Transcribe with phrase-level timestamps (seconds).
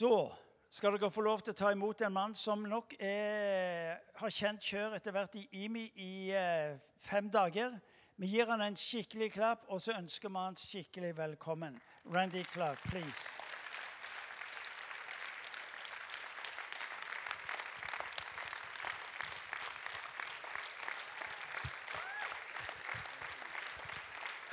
[0.00, 0.32] Så
[0.70, 4.62] skal dere få lov til å ta imot en mann som nok er, har kjent
[4.64, 7.74] kjør etter hvert i IMI i eh, fem dager.
[8.16, 11.76] Vi gir han en skikkelig klapp, og så ønsker vi han skikkelig velkommen.
[12.14, 13.28] Randy Clark, please.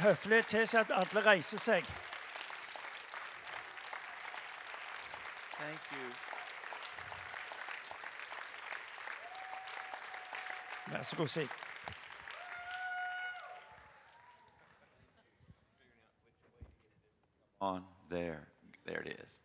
[0.04, 1.88] Høflig tilsier at alle reiser seg.
[5.78, 6.10] Thank you.
[10.93, 11.47] Vær så god, Sig.
[17.60, 18.48] On there.
[18.86, 19.39] There it is.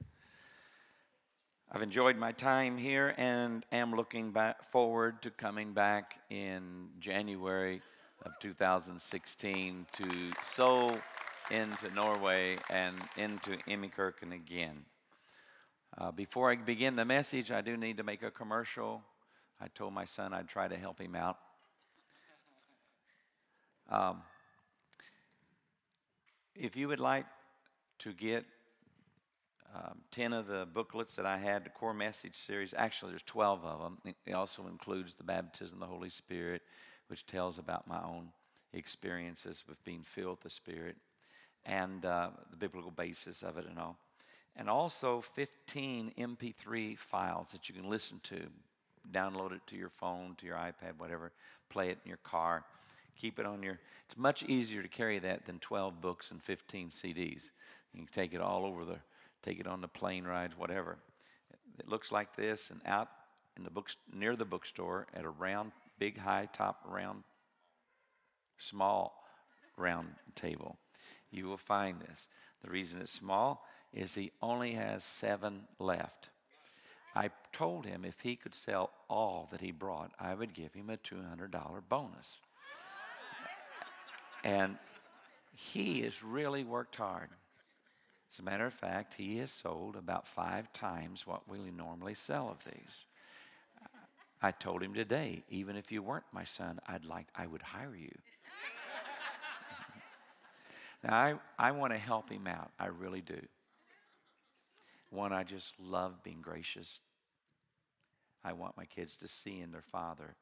[1.70, 7.82] I've enjoyed my time here and am looking back forward to coming back in January
[8.24, 11.00] of 2016 to sow
[11.50, 14.84] into Norway and into Imikirken again.
[15.98, 19.02] Uh, before I begin the message, I do need to make a commercial.
[19.60, 21.36] I told my son I'd try to help him out.
[23.90, 24.22] Um,
[26.54, 27.26] if you would like
[27.98, 28.46] to get
[29.74, 33.64] um, 10 of the booklets that I had, the core message series, actually, there's 12
[33.64, 33.98] of them.
[34.04, 36.62] It- also includes the baptism of the Holy Spirit,
[37.08, 38.28] which tells about my own
[38.72, 40.96] experiences with being filled with the Spirit
[41.66, 43.98] and uh, the biblical basis of it and all.
[44.56, 48.48] And also 15 MP3 files that you can listen to.
[49.10, 51.32] Download it to your phone, to your iPad, whatever.
[51.70, 52.64] Play it in your car.
[53.16, 53.78] Keep it on your.
[54.06, 57.50] It's much easier to carry that than 12 books and 15 CDs.
[57.92, 58.98] You can take it all over the,
[59.42, 60.98] take it on the plane rides, whatever.
[61.78, 63.08] It looks like this, and out
[63.56, 67.22] in the books near the bookstore at a round, big, high top, round,
[68.58, 69.24] small,
[69.76, 70.78] round table,
[71.30, 72.28] you will find this.
[72.62, 76.28] The reason it's small is he only has seven left.
[77.14, 80.88] I told him if he could sell all that he brought, I would give him
[80.88, 81.50] a $200
[81.88, 82.40] bonus.
[84.44, 84.76] And
[85.54, 87.28] he has really worked hard.
[88.32, 92.48] As a matter of fact, he has sold about five times what we normally sell
[92.48, 93.06] of these.
[94.40, 97.94] I told him today, even if you weren't my son, I'd like I would hire
[97.94, 98.10] you.
[101.04, 102.72] now I, I want to help him out.
[102.80, 103.40] I really do.
[105.12, 107.00] One, I just love being gracious.
[108.42, 110.36] I want my kids to see in their father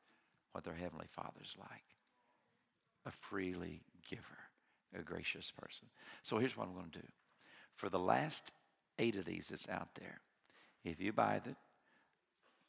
[0.53, 1.82] what their heavenly father's like.
[3.04, 4.22] A freely giver,
[4.97, 5.88] a gracious person.
[6.22, 7.06] So here's what I'm going to do.
[7.75, 8.53] For the last
[9.00, 10.20] eight of these that's out there,
[10.84, 11.56] if you buy it,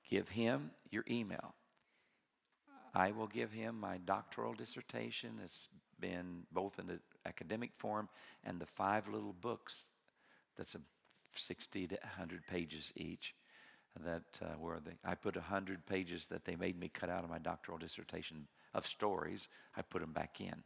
[0.09, 1.53] give him your email.
[2.95, 5.39] I will give him my doctoral dissertation.
[5.45, 5.67] It's
[5.99, 8.09] been both in the academic form
[8.43, 9.87] and the five little books
[10.57, 10.79] that's a
[11.35, 13.33] 60 to 100 pages each
[13.99, 17.29] that uh, were the, I put 100 pages that they made me cut out of
[17.29, 19.47] my doctoral dissertation of stories.
[19.75, 20.63] I put them back in.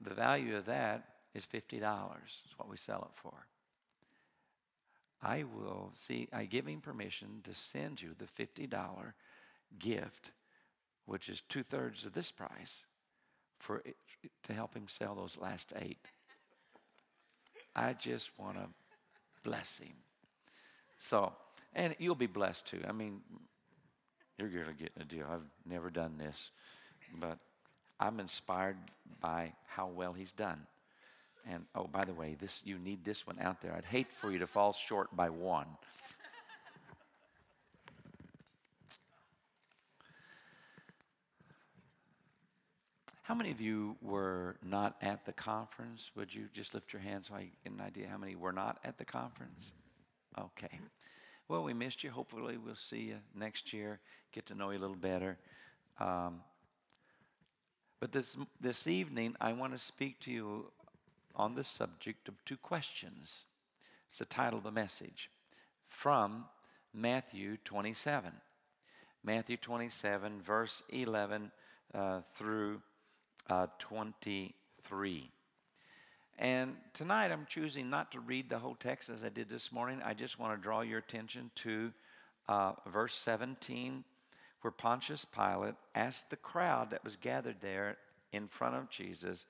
[0.00, 1.04] the value of that
[1.34, 1.72] is $50.
[2.44, 3.46] It's what we sell it for.
[5.22, 9.12] I will see, I give him permission to send you the $50
[9.78, 10.30] gift,
[11.06, 12.86] which is two thirds of this price,
[13.58, 13.96] for it,
[14.44, 16.06] to help him sell those last eight.
[17.78, 18.66] I just want to
[19.44, 19.94] bless him.
[20.98, 21.32] So,
[21.74, 22.80] and you'll be blessed too.
[22.88, 23.20] I mean,
[24.36, 25.26] you're going to get a deal.
[25.30, 26.50] I've never done this,
[27.20, 27.38] but
[28.00, 28.76] I'm inspired
[29.20, 30.60] by how well he's done.
[31.48, 33.72] And oh, by the way, this you need this one out there.
[33.74, 35.66] I'd hate for you to fall short by one.
[43.28, 46.10] How many of you were not at the conference?
[46.16, 48.78] Would you just lift your hand so I get an idea how many were not
[48.84, 49.74] at the conference?
[50.38, 50.80] Okay.
[51.46, 52.08] Well, we missed you.
[52.10, 54.00] Hopefully, we'll see you next year,
[54.32, 55.36] get to know you a little better.
[56.00, 56.40] Um,
[58.00, 60.72] but this, this evening, I want to speak to you
[61.36, 63.44] on the subject of two questions.
[64.08, 65.28] It's the title of the message
[65.90, 66.46] from
[66.94, 68.32] Matthew 27.
[69.22, 71.50] Matthew 27, verse 11
[71.92, 72.80] uh, through
[73.48, 75.30] uh, 23.
[76.38, 80.00] And tonight I'm choosing not to read the whole text as I did this morning.
[80.04, 81.92] I just want to draw your attention to
[82.48, 84.04] uh, verse 17,
[84.60, 87.96] where Pontius Pilate asked the crowd that was gathered there
[88.32, 89.46] in front of Jesus,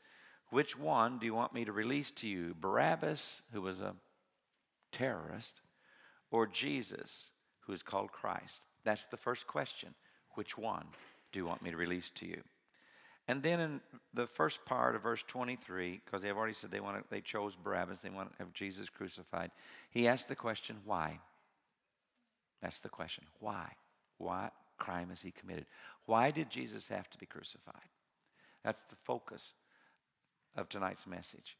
[0.50, 2.54] Which one do you want me to release to you?
[2.58, 3.94] Barabbas, who was a
[4.92, 5.60] terrorist,
[6.30, 7.32] or Jesus,
[7.66, 8.60] who is called Christ?
[8.84, 9.94] That's the first question.
[10.34, 10.86] Which one
[11.32, 12.42] do you want me to release to you?
[13.28, 13.80] And then in
[14.14, 17.54] the first part of verse 23, because they've already said they want to, they chose
[17.54, 19.50] Barabbas, they want to have Jesus crucified.
[19.90, 21.20] He asked the question, why?
[22.62, 23.24] That's the question.
[23.38, 23.70] Why?
[24.16, 25.66] What crime has he committed?
[26.06, 27.74] Why did Jesus have to be crucified?
[28.64, 29.52] That's the focus
[30.56, 31.58] of tonight's message.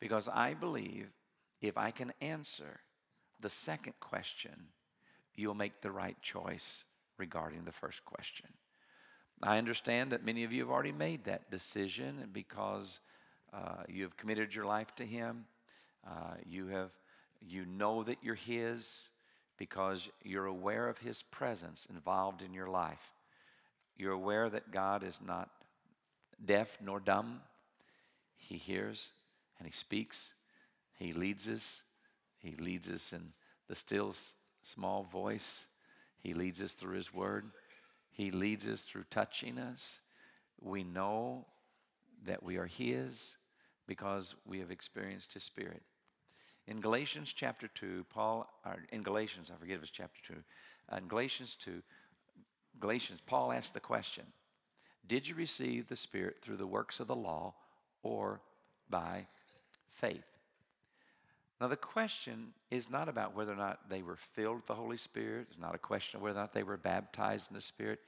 [0.00, 1.08] Because I believe
[1.62, 2.80] if I can answer
[3.40, 4.68] the second question,
[5.34, 6.84] you'll make the right choice
[7.16, 8.46] regarding the first question.
[9.42, 12.98] I understand that many of you have already made that decision because
[13.52, 15.44] uh, you have committed your life to Him.
[16.06, 16.90] Uh, you have,
[17.40, 19.08] you know that you're His
[19.56, 23.14] because you're aware of His presence involved in your life.
[23.96, 25.50] You're aware that God is not
[26.44, 27.40] deaf nor dumb.
[28.36, 29.12] He hears
[29.58, 30.34] and He speaks.
[30.98, 31.84] He leads us.
[32.38, 33.32] He leads us in
[33.68, 34.14] the still
[34.62, 35.66] small voice.
[36.18, 37.44] He leads us through His Word.
[38.18, 40.00] He leads us through touching us.
[40.60, 41.46] We know
[42.26, 43.36] that we are His
[43.86, 45.82] because we have experienced His Spirit.
[46.66, 48.50] In Galatians chapter 2, Paul,
[48.90, 50.34] in Galatians, I forget if it's chapter 2,
[50.92, 51.80] uh, in Galatians 2,
[52.80, 54.24] Galatians, Paul asked the question
[55.06, 57.54] Did you receive the Spirit through the works of the law
[58.02, 58.40] or
[58.90, 59.28] by
[59.92, 60.37] faith?
[61.60, 64.96] Now, the question is not about whether or not they were filled with the Holy
[64.96, 65.48] Spirit.
[65.50, 67.98] It's not a question of whether or not they were baptized in the Spirit.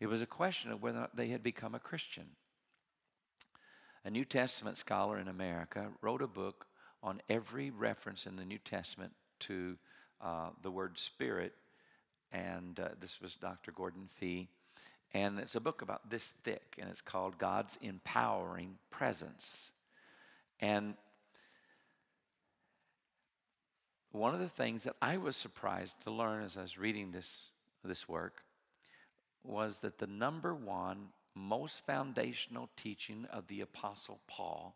[0.00, 2.26] It was a question of whether or not they had become a Christian.
[4.04, 6.66] A New Testament scholar in America wrote a book
[7.02, 9.76] on every reference in the New Testament to
[10.20, 11.52] uh, the word Spirit,
[12.32, 13.70] and uh, this was Dr.
[13.70, 14.48] Gordon Fee.
[15.14, 19.70] And it's a book about this thick, and it's called God's Empowering Presence.
[20.60, 20.94] And
[24.12, 27.38] one of the things that I was surprised to learn as I was reading this,
[27.84, 28.42] this work
[29.44, 34.74] was that the number one most foundational teaching of the Apostle Paul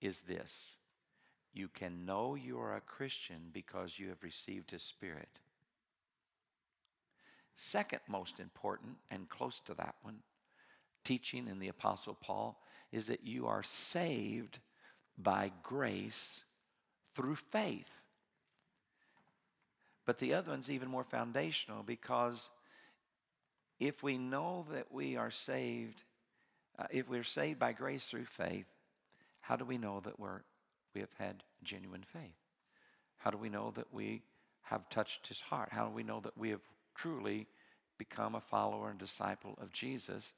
[0.00, 0.76] is this
[1.54, 5.28] you can know you are a Christian because you have received His Spirit.
[7.56, 10.20] Second most important, and close to that one,
[11.04, 12.58] teaching in the Apostle Paul
[12.90, 14.58] is that you are saved
[15.18, 16.42] by grace
[17.14, 18.01] through faith.
[20.12, 22.50] But the other one's even more foundational because
[23.80, 26.02] if we know that we are saved,
[26.78, 28.66] uh, if we're saved by grace through faith,
[29.40, 30.42] how do we know that we're,
[30.94, 32.36] we have had genuine faith?
[33.16, 34.20] How do we know that we
[34.64, 35.70] have touched his heart?
[35.72, 36.60] How do we know that we have
[36.94, 37.46] truly
[37.96, 40.34] become a follower and disciple of Jesus?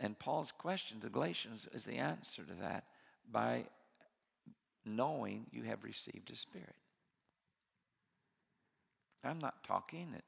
[0.00, 2.86] And Paul's question to Galatians is the answer to that
[3.30, 3.66] by
[4.84, 6.74] knowing you have received his spirit.
[9.26, 10.24] I'm not talking that,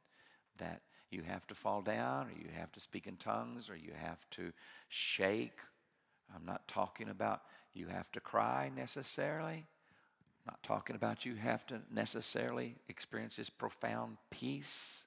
[0.59, 3.93] that you have to fall down or you have to speak in tongues or you
[3.99, 4.53] have to
[4.89, 5.59] shake.
[6.35, 7.43] I'm not talking about
[7.73, 9.67] you have to cry necessarily.
[10.47, 15.05] I'm not talking about you have to necessarily experience this profound peace.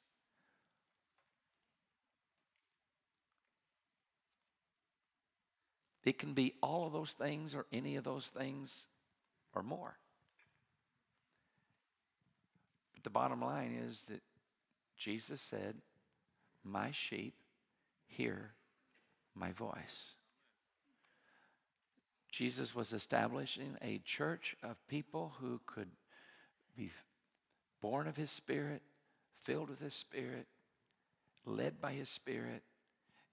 [6.04, 8.86] It can be all of those things or any of those things
[9.54, 9.98] or more.
[13.02, 14.22] But the bottom line is that
[14.96, 15.74] Jesus said,
[16.64, 17.34] My sheep
[18.06, 18.52] hear
[19.34, 20.14] my voice.
[22.32, 25.88] Jesus was establishing a church of people who could
[26.78, 26.92] be
[27.82, 28.84] born of his spirit,
[29.42, 30.46] filled with his spirit,
[31.44, 32.62] led by his spirit,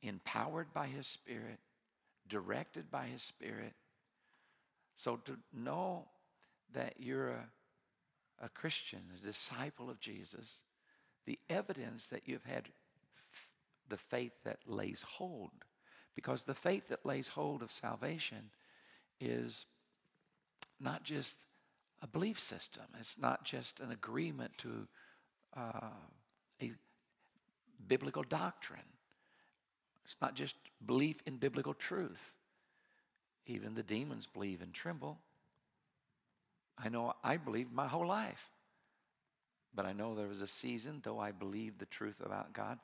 [0.01, 1.59] empowered by his spirit,
[2.27, 3.75] directed by his spirit.
[4.97, 6.07] So to know
[6.73, 7.45] that you're a
[8.43, 10.61] a Christian, a disciple of Jesus,
[11.27, 12.69] the evidence that you've had
[13.89, 15.51] the faith that lays hold.
[16.15, 18.51] Because the faith that lays hold of salvation
[19.21, 19.67] is
[20.81, 21.37] not just
[22.03, 24.87] a belief system, it's not just an agreement to
[25.57, 25.91] uh,
[26.63, 26.73] a
[27.87, 28.81] biblical doctrine,
[30.05, 30.55] it's not just
[30.87, 32.33] belief in biblical truth.
[33.47, 35.19] Even the demons believe and tremble.
[36.83, 38.51] I know I believed my whole life.
[39.75, 42.79] But I know there was a season, though I believed the truth about God,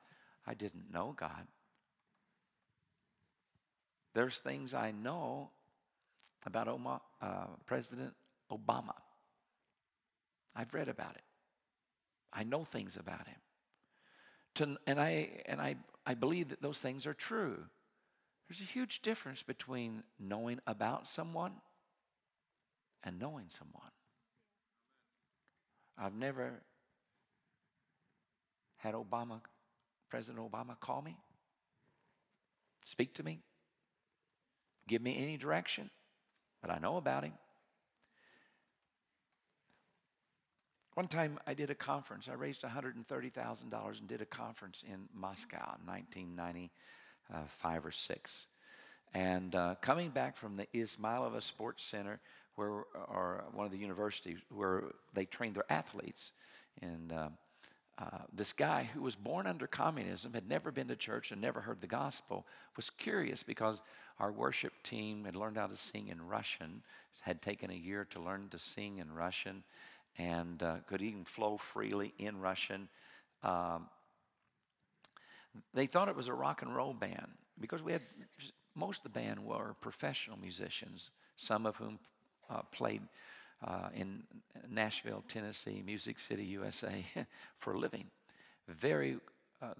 [0.47, 1.47] I didn't know God.
[4.15, 5.51] There's things I know
[6.47, 8.13] about Oma, uh, President
[8.53, 8.95] Obama.
[10.55, 11.25] I've read about it.
[12.33, 13.41] I know things about him.
[14.57, 17.65] To, and I, and I, I believe that those things are true.
[18.49, 21.55] There's a huge difference between knowing about someone
[23.05, 23.91] and knowing someone.
[25.97, 26.63] I've never
[28.79, 29.41] had Obama,
[30.11, 31.17] President Obama, call me,
[32.85, 33.41] speak to me,
[34.89, 35.91] give me any direction,
[36.61, 37.35] but I know about him.
[40.95, 42.29] One time I did a conference.
[42.31, 48.47] I raised $130,000 and did a conference in Moscow in 1995 or 6.
[49.13, 52.21] And uh, coming back from the Izmailova Sports Center,
[52.57, 54.85] where, or one of the universities where
[55.15, 56.33] they trained their athletes,
[56.81, 57.29] and uh,
[57.99, 61.61] uh, this guy who was born under communism, had never been to church and never
[61.61, 62.47] heard the gospel,
[62.77, 63.81] was curious because
[64.19, 66.83] our worship team had learned how to sing in Russian,
[67.21, 69.63] had taken a year to learn to sing in Russian,
[70.19, 72.89] and uh, could even flow freely in Russian.
[73.43, 73.89] Um,
[75.73, 77.29] they thought it was a rock and roll band
[77.61, 78.03] because we had
[78.75, 81.99] most of the band were professional musicians, some of whom
[82.51, 83.03] uh, played
[83.67, 84.23] uh, in
[84.71, 87.05] Nashville, Tennessee, Music City, USA,
[87.59, 88.07] for a living.
[88.69, 89.19] Very
[89.63, 89.75] uh,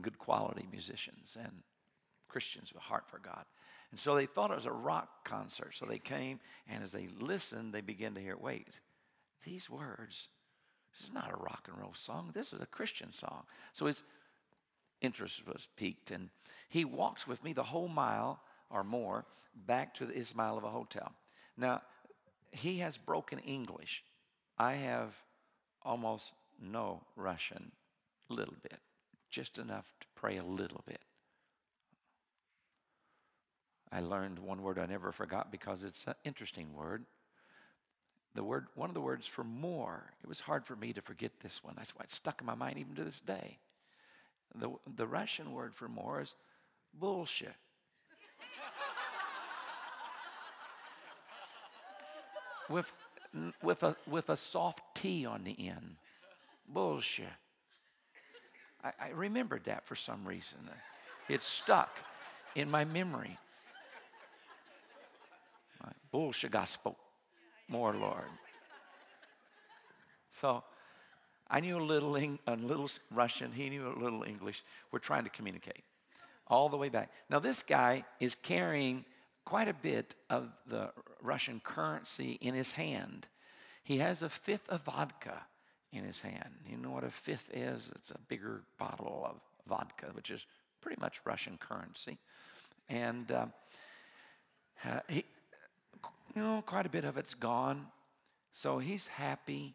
[0.00, 1.52] good quality musicians and
[2.28, 3.44] Christians with a heart for God.
[3.90, 5.74] And so they thought it was a rock concert.
[5.74, 8.68] So they came, and as they listened, they began to hear wait,
[9.44, 10.28] these words,
[10.92, 12.30] this is not a rock and roll song.
[12.34, 13.44] This is a Christian song.
[13.72, 14.02] So his
[15.00, 16.30] interest was piqued, and
[16.68, 19.24] he walks with me the whole mile or more
[19.66, 21.12] back to the Izmailova Hotel.
[21.60, 21.82] Now,
[22.52, 24.02] he has broken English.
[24.58, 25.14] I have
[25.82, 27.70] almost no Russian,
[28.30, 28.78] a little bit,
[29.30, 31.00] just enough to pray a little bit.
[33.92, 37.04] I learned one word I never forgot because it's an interesting word.
[38.34, 40.04] The word, one of the words for more.
[40.22, 41.74] It was hard for me to forget this one.
[41.76, 43.58] That's why it's stuck in my mind even to this day.
[44.54, 46.34] The, the Russian word for more is
[46.94, 47.54] bullshit.
[52.70, 52.90] With,
[53.62, 55.96] with, a, with a soft T on the end.
[56.68, 57.26] Bullshit.
[58.82, 60.58] I, I remembered that for some reason.
[61.28, 61.90] It stuck
[62.54, 63.36] in my memory.
[66.10, 66.96] Bullshit gospel.
[67.68, 68.24] More, Lord.
[70.40, 70.64] So
[71.48, 73.52] I knew a little, a little Russian.
[73.52, 74.62] He knew a little English.
[74.90, 75.84] We're trying to communicate
[76.48, 77.10] all the way back.
[77.28, 79.04] Now, this guy is carrying
[79.50, 83.26] quite a bit of the Russian currency in his hand.
[83.82, 85.42] He has a fifth of vodka
[85.92, 86.54] in his hand.
[86.68, 87.90] You know what a fifth is?
[87.96, 90.46] It's a bigger bottle of vodka, which is
[90.80, 92.18] pretty much Russian currency.
[92.88, 93.46] And uh,
[94.84, 95.24] uh, he,
[96.36, 97.86] you know, quite a bit of it's gone.
[98.52, 99.74] So he's happy,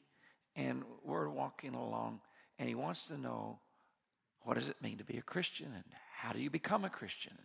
[0.55, 2.21] and we're walking along,
[2.59, 3.59] and he wants to know
[4.43, 5.83] what does it mean to be a Christian, and
[6.17, 7.37] how do you become a Christian?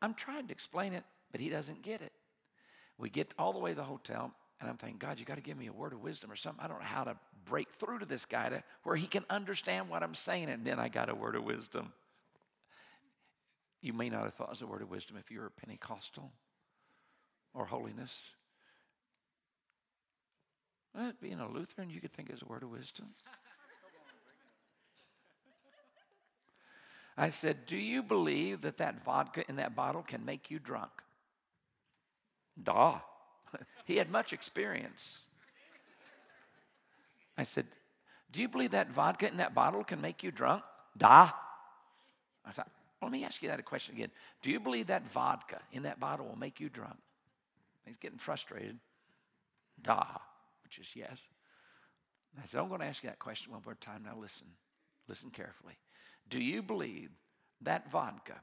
[0.00, 2.12] I'm trying to explain it but he doesn't get it.
[2.96, 5.40] We get all the way to the hotel, and I'm thinking, God, you got to
[5.40, 6.64] give me a word of wisdom or something.
[6.64, 9.88] I don't know how to break through to this guy to where he can understand
[9.88, 10.48] what I'm saying.
[10.48, 11.92] And then I got a word of wisdom.
[13.80, 15.50] You may not have thought it was a word of wisdom if you were a
[15.50, 16.32] Pentecostal
[17.54, 18.32] or holiness.
[21.20, 23.06] Being a Lutheran, you could think it was a word of wisdom.
[27.16, 30.90] I said, Do you believe that that vodka in that bottle can make you drunk?
[32.62, 33.00] Da.
[33.84, 35.20] he had much experience.
[37.36, 37.66] I said,
[38.32, 40.62] Do you believe that vodka in that bottle can make you drunk?
[40.96, 41.30] Da.
[42.44, 42.64] I said,
[43.00, 44.10] Let me ask you that a question again.
[44.42, 46.96] Do you believe that vodka in that bottle will make you drunk?
[47.86, 48.78] He's getting frustrated.
[49.80, 50.04] Da,
[50.64, 51.20] which is yes.
[52.42, 54.02] I said, I'm going to ask you that question one more time.
[54.04, 54.46] Now listen.
[55.08, 55.74] Listen carefully.
[56.28, 57.10] Do you believe
[57.62, 58.40] that vodka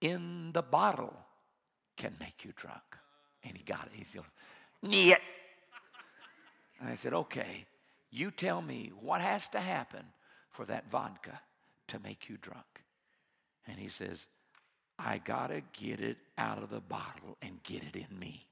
[0.00, 1.14] in the bottle
[1.96, 2.82] can make you drunk?
[3.46, 3.92] And he got it.
[3.92, 4.24] He goes,
[4.82, 5.18] Niet.
[6.80, 7.66] And I said, Okay,
[8.10, 10.04] you tell me what has to happen
[10.50, 11.40] for that vodka
[11.88, 12.82] to make you drunk.
[13.66, 14.26] And he says,
[14.98, 18.46] I got to get it out of the bottle and get it in me.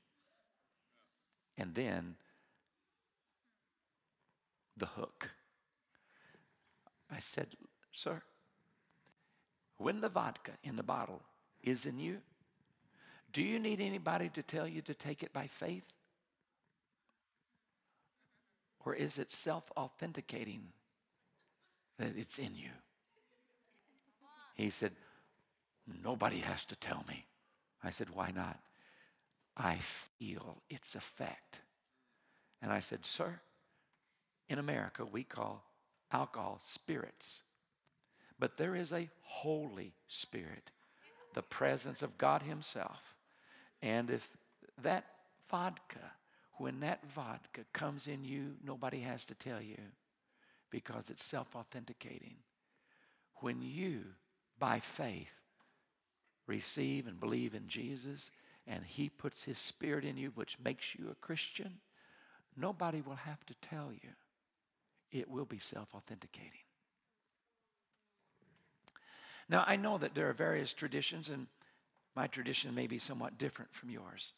[1.57, 2.17] And then
[4.77, 5.31] the hook.
[7.11, 7.49] I said,
[7.93, 8.23] Sir,
[9.79, 11.23] when the vodka in the bottle
[11.63, 12.19] is in you,
[13.35, 15.85] do you need anybody to tell you to take it by faith?
[18.87, 20.63] Or is it self authenticating
[21.99, 22.71] that it's in you?
[24.55, 24.93] He said,
[26.03, 27.27] Nobody has to tell me.
[27.83, 28.61] I said, Why not?
[29.57, 29.79] I
[30.19, 31.59] feel its effect.
[32.63, 33.41] And I said, Sir,
[34.49, 35.65] in America, we call
[36.13, 37.43] alcohol spirits.
[38.39, 40.71] But there is a Holy Spirit,
[41.35, 43.14] the presence of God Himself
[43.85, 44.27] and if
[44.83, 45.05] that
[45.51, 46.13] vodka,
[46.55, 49.77] when that vodka comes in you, nobody has to tell you
[50.71, 52.37] because it's self authenticating.
[53.43, 54.01] When you,
[54.59, 55.29] by faith,
[56.47, 58.31] receive and believe in Jesus,
[58.67, 61.75] and He puts His Spirit in you, which makes you a Christian,
[62.57, 64.11] nobody will have to tell you.
[65.13, 66.65] It will be self authenticating.
[69.47, 71.49] Now, I know that there are various traditions, and
[72.15, 74.33] my tradition may be somewhat different from yours.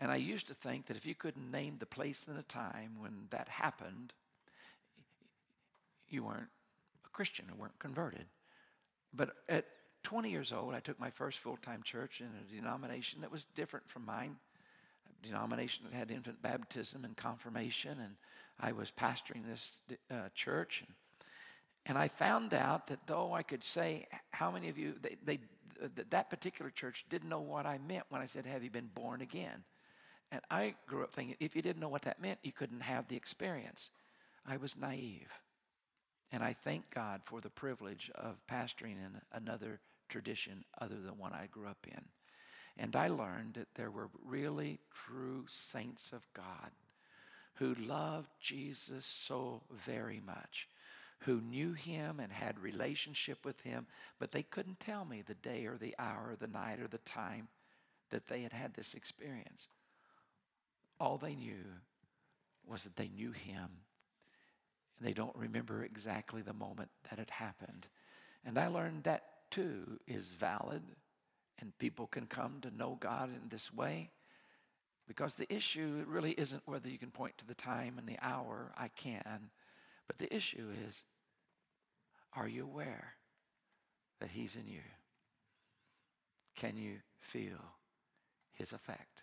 [0.00, 2.92] And I used to think that if you couldn't name the place and the time
[2.98, 4.12] when that happened,
[6.08, 6.48] you weren't
[7.04, 8.24] a Christian or weren't converted.
[9.12, 9.66] But at
[10.02, 13.44] 20 years old, I took my first full time church in a denomination that was
[13.54, 14.36] different from mine,
[15.06, 18.14] a denomination that had infant baptism and confirmation, and
[18.58, 19.72] I was pastoring this
[20.10, 20.82] uh, church.
[20.86, 20.94] And,
[21.86, 25.38] and I found out that though I could say, how many of you, they, they,
[26.10, 29.20] that particular church didn't know what I meant when I said, Have you been born
[29.20, 29.64] again?
[30.32, 33.08] And I grew up thinking if you didn't know what that meant, you couldn't have
[33.08, 33.90] the experience.
[34.46, 35.28] I was naive.
[36.32, 41.32] And I thank God for the privilege of pastoring in another tradition other than one
[41.32, 42.02] I grew up in.
[42.76, 46.70] And I learned that there were really true saints of God
[47.54, 50.68] who loved Jesus so very much,
[51.20, 53.86] who knew him and had relationship with him,
[54.18, 56.98] but they couldn't tell me the day or the hour or the night or the
[56.98, 57.48] time
[58.10, 59.68] that they had had this experience.
[60.98, 61.64] All they knew
[62.66, 63.68] was that they knew him.
[64.98, 67.86] And they don't remember exactly the moment that it happened.
[68.44, 70.82] And I learned that too is valid
[71.58, 74.10] and people can come to know God in this way.
[75.06, 78.72] Because the issue really isn't whether you can point to the time and the hour,
[78.78, 79.50] I can.
[80.10, 81.04] But the issue is
[82.32, 83.12] are you aware
[84.18, 84.82] that He's in you?
[86.56, 87.60] Can you feel
[88.50, 89.22] His effect?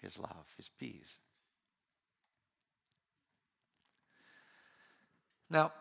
[0.00, 1.18] His love, His peace.
[5.50, 5.72] Now,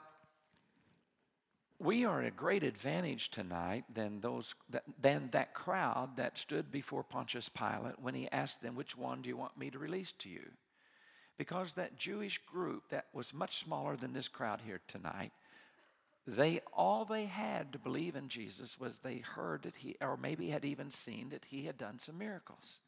[1.78, 4.56] we are at a great advantage tonight than those
[5.00, 9.30] than that crowd that stood before Pontius Pilate when he asked them, "Which one do
[9.30, 10.50] you want me to release to you?"
[11.38, 15.32] Because that Jewish group that was much smaller than this crowd here tonight,
[16.28, 20.50] they all they had to believe in Jesus was they heard that he, or maybe
[20.50, 22.80] had even seen that he had done some miracles.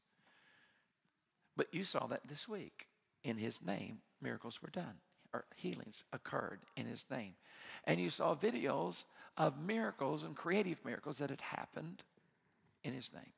[1.56, 2.88] But you saw that this week.
[3.24, 4.94] In his name, miracles were done,
[5.34, 7.34] or healings occurred in his name.
[7.84, 9.04] And you saw videos
[9.38, 12.04] of miracles and creative miracles that had happened
[12.84, 13.34] in his name.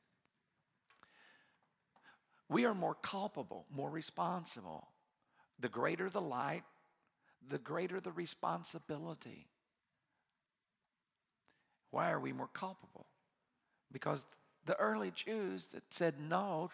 [2.48, 4.88] We are more culpable, more responsible.
[5.60, 6.62] The greater the light,
[7.48, 9.46] the greater the responsibility.
[11.90, 13.06] Why are we more culpable?
[13.92, 14.24] Because
[14.64, 16.70] the early Jews that said no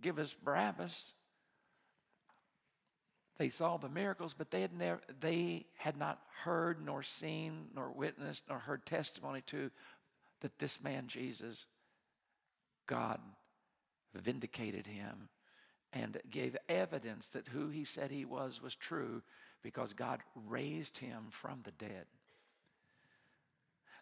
[0.00, 1.12] give us Barabbas.
[3.38, 7.90] They saw the miracles, but they had, never, they had not heard, nor seen, nor
[7.90, 9.70] witnessed, nor heard testimony to
[10.40, 11.66] that this man, Jesus,
[12.86, 13.20] God
[14.14, 15.28] vindicated him
[15.92, 19.22] and gave evidence that who he said he was was true
[19.62, 22.06] because God raised him from the dead.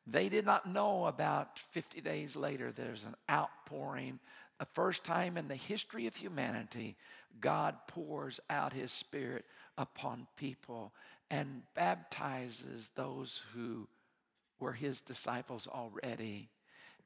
[0.06, 4.20] They did not know about 50 days later, there's an outpouring
[4.58, 6.96] the first time in the history of humanity,
[7.40, 9.44] God pours out his spirit
[9.76, 10.92] upon people
[11.30, 13.86] and baptizes those who
[14.58, 16.48] were his disciples already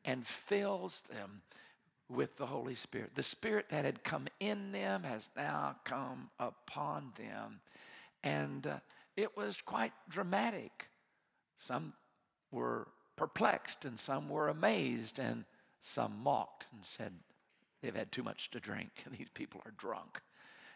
[0.04, 1.42] and fills them
[2.10, 3.12] with the Holy Spirit.
[3.14, 7.60] The Spirit that had come in them has now come upon them.
[8.22, 8.78] And uh,
[9.16, 10.88] it was quite dramatic.
[11.60, 11.92] Some
[12.50, 15.44] were perplexed, and some were amazed, and
[15.82, 17.12] some mocked and said,
[17.82, 18.90] They've had too much to drink.
[19.18, 20.20] These people are drunk.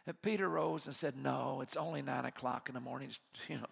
[0.07, 3.09] And Peter rose and said, No, it's only nine o'clock in the morning.
[3.09, 3.19] It's,
[3.49, 3.67] you know,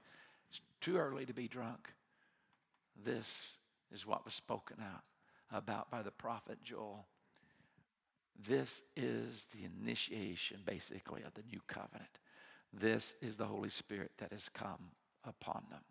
[0.50, 1.88] it's too early to be drunk.
[3.04, 3.56] This
[3.92, 5.02] is what was spoken out
[5.50, 7.06] about by the prophet Joel.
[8.36, 12.18] This is the initiation, basically, of the new covenant.
[12.72, 14.90] This is the Holy Spirit that has come
[15.24, 15.82] upon them.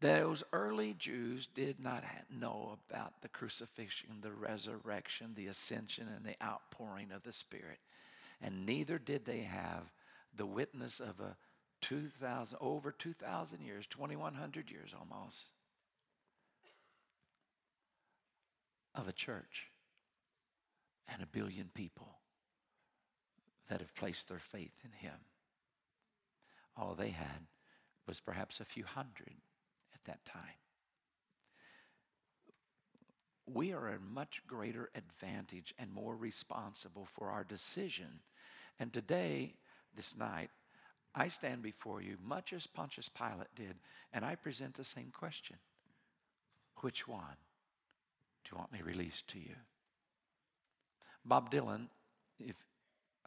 [0.00, 6.36] Those early Jews did not know about the crucifixion, the resurrection, the ascension, and the
[6.44, 7.78] outpouring of the Spirit.
[8.42, 9.90] And neither did they have
[10.36, 11.36] the witness of a
[11.80, 15.46] 2,000, over 2,000 years, 2,100 years almost,
[18.94, 19.70] of a church
[21.12, 22.18] and a billion people
[23.68, 25.16] that have placed their faith in Him.
[26.76, 27.46] All they had
[28.06, 29.34] was perhaps a few hundred
[29.94, 30.58] at that time.
[33.46, 38.20] We are a much greater advantage and more responsible for our decision.
[38.80, 39.54] And today,
[39.94, 40.50] this night,
[41.14, 43.76] I stand before you much as Pontius Pilate did,
[44.12, 45.56] and I present the same question
[46.80, 47.36] Which one
[48.44, 49.54] do you want me released to you?
[51.24, 51.86] Bob Dylan
[52.38, 52.56] if,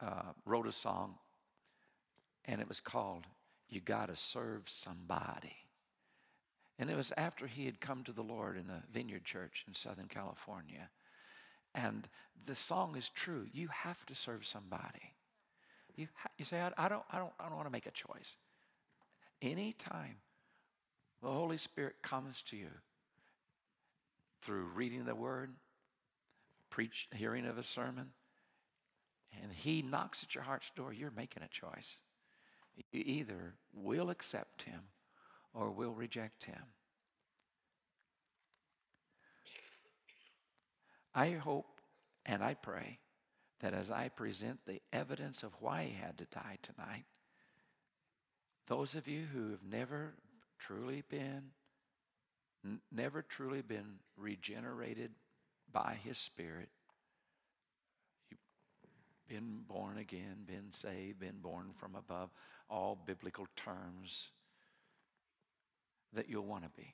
[0.02, 1.16] uh, wrote a song,
[2.46, 3.26] and it was called
[3.70, 5.56] You Gotta Serve Somebody.
[6.80, 9.74] And it was after he had come to the Lord in the Vineyard Church in
[9.74, 10.90] Southern California.
[11.74, 12.08] And
[12.46, 13.48] the song is true.
[13.52, 15.16] You have to serve somebody.
[15.96, 17.92] You, ha- you say, I, I, don't, I, don't, I don't want to make a
[17.92, 18.36] choice.
[19.42, 20.18] Anytime
[21.24, 22.70] the Holy Spirit comes to you
[24.48, 25.56] through reading the Word,
[26.70, 28.12] preach, hearing of a sermon,
[29.44, 31.98] and He knocks at your heart's door, you're making a choice.
[32.94, 34.80] You either will accept Him
[35.54, 36.62] or will reject Him.
[41.14, 41.82] I hope
[42.26, 43.00] and I pray
[43.60, 47.06] that as I present the evidence of why he had to die tonight,
[48.68, 50.14] those of you who have never
[50.58, 51.52] truly been,
[52.92, 55.12] never truly been regenerated
[55.72, 56.70] by his spirit,
[58.30, 58.40] you've
[59.28, 62.30] been born again, been saved, been born from above,
[62.70, 64.28] all biblical terms,
[66.14, 66.94] that you'll want to be.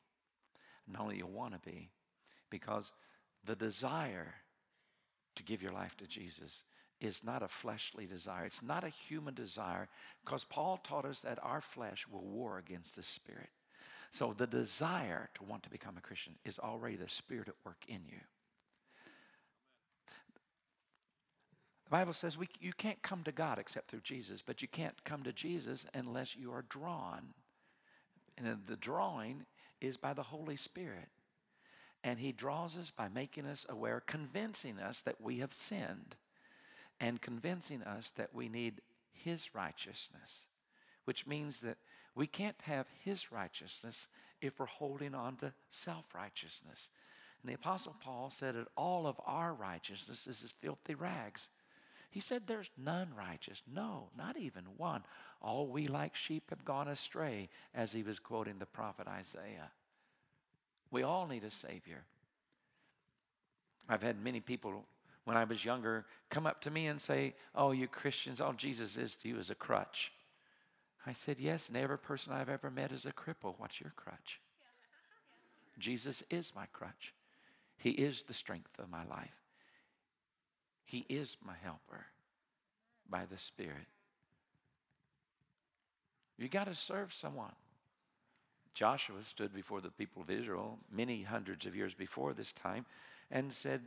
[0.88, 1.90] Not only you'll want to be,
[2.50, 2.92] because
[3.46, 4.36] the desire
[5.36, 6.64] to give your life to Jesus
[7.00, 8.46] is not a fleshly desire.
[8.46, 9.90] It's not a human desire
[10.24, 13.50] because Paul taught us that our flesh will war against the spirit.
[14.14, 17.84] So the desire to want to become a Christian is already the spirit at work
[17.88, 18.20] in you.
[21.86, 25.04] The Bible says we, you can't come to God except through Jesus, but you can't
[25.04, 27.34] come to Jesus unless you are drawn.
[28.38, 29.46] And the drawing
[29.82, 31.10] is by the Holy Spirit.
[32.04, 36.16] And he draws us by making us aware, convincing us that we have sinned,
[37.00, 40.46] and convincing us that we need his righteousness,
[41.06, 41.78] which means that
[42.16, 44.08] we can't have his righteousness
[44.42, 46.90] if we're holding on to self righteousness.
[47.42, 51.50] And the Apostle Paul said that all of our righteousness is as filthy rags.
[52.10, 53.62] He said, There's none righteous.
[53.74, 55.04] No, not even one.
[55.42, 59.72] All we like sheep have gone astray, as he was quoting the prophet Isaiah.
[60.92, 62.04] We all need a Savior.
[63.90, 64.86] I've had many people
[65.26, 68.96] when I was younger come up to me and say, Oh, you Christians, all Jesus
[68.96, 70.12] is to you is a crutch.
[71.06, 73.56] I said, Yes, and every person I've ever met is a cripple.
[73.58, 74.40] What's your crutch?
[75.80, 77.14] Jesus is my crutch.
[77.78, 79.36] He is the strength of my life.
[80.86, 82.06] He is my helper
[83.10, 83.88] by the Spirit.
[86.38, 87.54] You got to serve someone.
[88.74, 92.86] Joshua stood before the people of Israel many hundreds of years before this time
[93.30, 93.82] and said,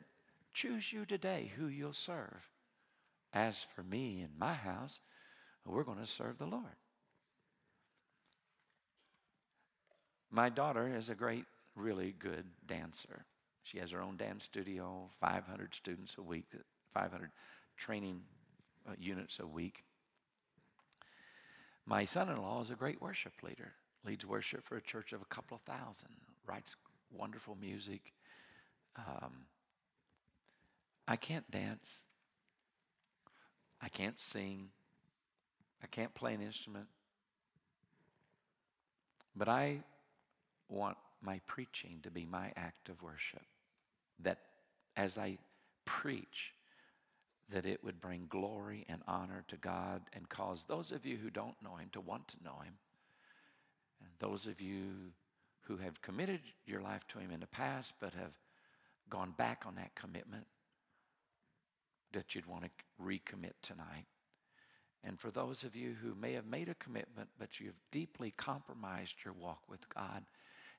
[0.54, 2.50] Choose you today who you'll serve.
[3.32, 5.00] As for me and my house,
[5.64, 6.76] we're going to serve the Lord.
[10.30, 13.24] My daughter is a great, really good dancer.
[13.62, 16.46] She has her own dance studio, 500 students a week,
[16.94, 17.30] 500
[17.76, 18.22] training
[18.88, 19.84] uh, units a week.
[21.84, 23.72] My son in law is a great worship leader
[24.06, 26.14] leads worship for a church of a couple of thousand,
[26.46, 26.76] writes
[27.10, 28.12] wonderful music.
[28.96, 29.46] Um,
[31.08, 32.04] I can't dance.
[33.82, 34.68] I can't sing.
[35.82, 36.86] I can't play an instrument.
[39.34, 39.80] But I
[40.68, 43.42] want my preaching to be my act of worship.
[44.20, 44.38] That
[44.96, 45.38] as I
[45.84, 46.52] preach,
[47.50, 51.30] that it would bring glory and honor to God and cause those of you who
[51.30, 52.74] don't know Him to want to know Him
[54.00, 55.12] and those of you
[55.62, 58.32] who have committed your life to Him in the past but have
[59.08, 60.46] gone back on that commitment,
[62.12, 62.70] that you'd want to
[63.02, 64.06] recommit tonight.
[65.04, 69.14] And for those of you who may have made a commitment, but you've deeply compromised
[69.24, 70.24] your walk with God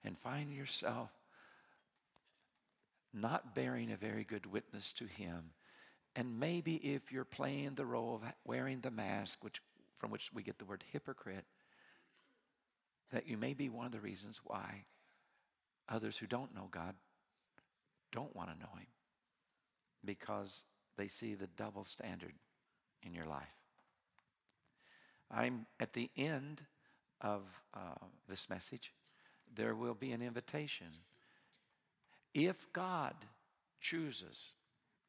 [0.08, 1.10] and find yourself
[3.14, 5.52] not bearing a very good witness to Him.
[6.16, 9.62] And maybe if you're playing the role of wearing the mask, which,
[9.98, 11.46] from which we get the word hypocrite,
[13.12, 14.86] that you may be one of the reasons why
[15.90, 16.96] others who don't know God
[18.12, 18.88] don't want to know Him
[20.06, 20.64] because
[20.98, 22.34] they see the double standard
[23.04, 23.44] in your life.
[25.30, 26.62] I'm at the end
[27.20, 27.44] of
[27.74, 28.94] uh, this message.
[29.56, 30.88] There will be an invitation.
[32.34, 33.16] If God
[33.82, 34.52] chooses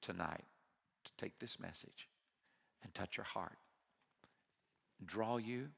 [0.01, 0.45] tonight
[1.05, 2.09] to take this message
[2.83, 3.59] and touch your heart,
[5.05, 5.69] draw you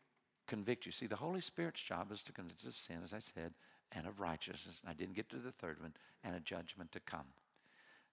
[0.51, 0.93] convict you.
[0.93, 3.55] See, the Holy Spirit's job is to convince of sin, as I said,
[3.93, 4.81] and of righteousness.
[4.83, 5.95] And I didn't get to the third one,
[6.25, 7.27] and a judgment to come,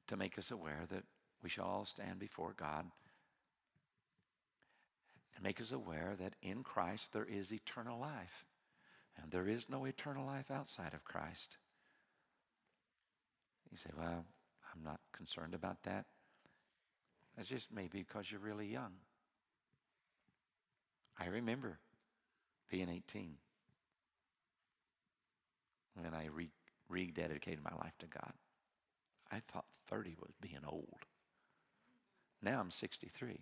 [0.08, 1.04] to make us aware that
[1.42, 2.86] we shall all stand before God.
[5.36, 8.46] and make us aware that in Christ there is eternal life.
[9.22, 11.58] And there is no eternal life outside of Christ.
[13.72, 14.26] You say, well,
[14.74, 16.06] I'm not concerned about that.
[17.36, 18.94] That's just maybe because you're really young.
[21.20, 21.80] I remember
[22.70, 23.36] being 18
[25.96, 26.52] when I re-
[26.92, 28.34] rededicated my life to God.
[29.32, 31.06] I thought 30 was being old.
[32.42, 33.40] Now I'm 63.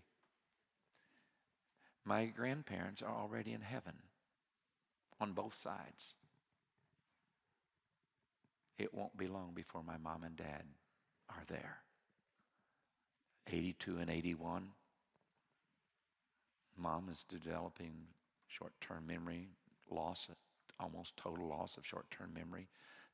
[2.05, 3.93] My grandparents are already in heaven
[5.19, 6.15] on both sides.
[8.77, 10.63] It won't be long before my mom and dad
[11.29, 11.77] are there.
[13.47, 14.69] 82 and 81.
[16.77, 17.93] Mom is developing
[18.47, 19.49] short term memory
[19.89, 20.27] loss,
[20.79, 22.67] almost total loss of short term memory.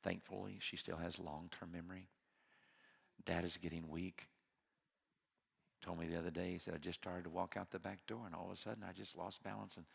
[0.03, 2.07] Thankfully, she still has long term memory.
[3.25, 4.27] Dad is getting weak.
[5.83, 8.05] Told me the other day, he said, I just started to walk out the back
[8.07, 9.85] door, and all of a sudden I just lost balance and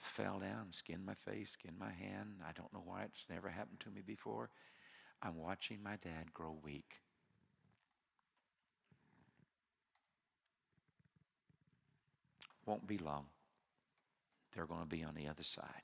[0.00, 2.36] fell down, skinned my face, skinned my hand.
[2.46, 4.50] I don't know why it's never happened to me before.
[5.22, 6.96] I'm watching my dad grow weak.
[12.66, 13.26] Won't be long.
[14.54, 15.82] They're going to be on the other side.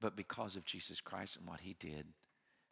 [0.00, 2.06] But because of Jesus Christ and what he did,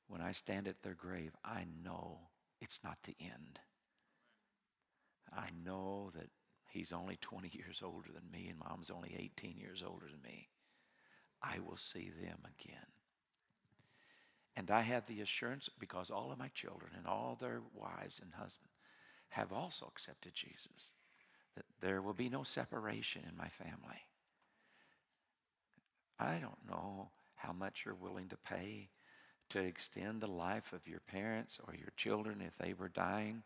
[0.08, 2.18] when I stand at their grave, I know
[2.60, 3.58] it's not the end.
[5.32, 6.30] I know that
[6.68, 10.48] he's only 20 years older than me and mom's only 18 years older than me.
[11.42, 12.86] I will see them again.
[14.56, 18.32] And I have the assurance because all of my children and all their wives and
[18.32, 18.74] husbands
[19.30, 20.92] have also accepted Jesus
[21.54, 24.02] that there will be no separation in my family.
[26.18, 28.88] I don't know how much you're willing to pay
[29.50, 33.42] to extend the life of your parents or your children if they were dying,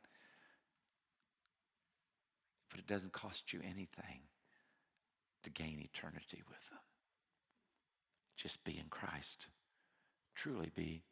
[2.72, 4.22] but it doesn't cost you anything
[5.44, 6.80] to gain eternity with them.
[8.36, 9.46] Just be in Christ.
[10.34, 11.02] Truly be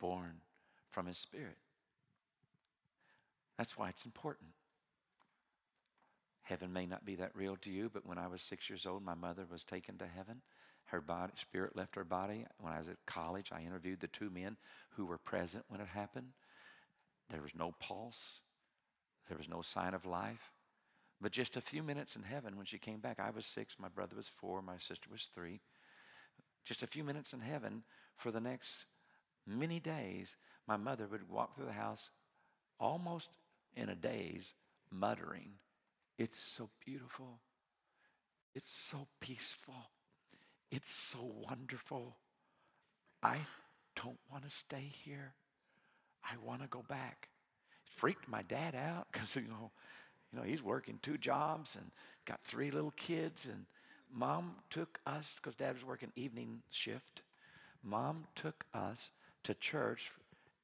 [0.00, 0.40] born
[0.90, 1.58] from His Spirit.
[3.58, 4.50] That's why it's important.
[6.40, 9.04] Heaven may not be that real to you, but when I was six years old,
[9.04, 10.40] my mother was taken to heaven.
[10.86, 12.46] Her body, spirit left her body.
[12.58, 14.56] When I was at college, I interviewed the two men
[14.96, 16.32] who were present when it happened.
[17.30, 18.40] There was no pulse,
[19.28, 20.50] there was no sign of life.
[21.22, 23.88] But just a few minutes in heaven, when she came back, I was six, my
[23.88, 25.60] brother was four, my sister was three.
[26.64, 27.84] Just a few minutes in heaven,
[28.16, 28.86] for the next
[29.46, 32.10] many days, my mother would walk through the house
[32.80, 33.28] almost
[33.76, 34.54] in a daze,
[34.90, 35.52] muttering,
[36.18, 37.38] It's so beautiful.
[38.54, 39.90] It's so peaceful.
[40.70, 42.16] It's so wonderful.
[43.22, 43.38] I
[43.96, 45.34] don't want to stay here.
[46.24, 47.28] I want to go back.
[47.86, 49.70] It freaked my dad out because, you know,
[50.32, 51.90] you know, he's working two jobs and
[52.26, 53.46] got three little kids.
[53.46, 53.66] And
[54.12, 57.22] mom took us, because dad was working evening shift,
[57.82, 59.10] mom took us
[59.44, 60.10] to church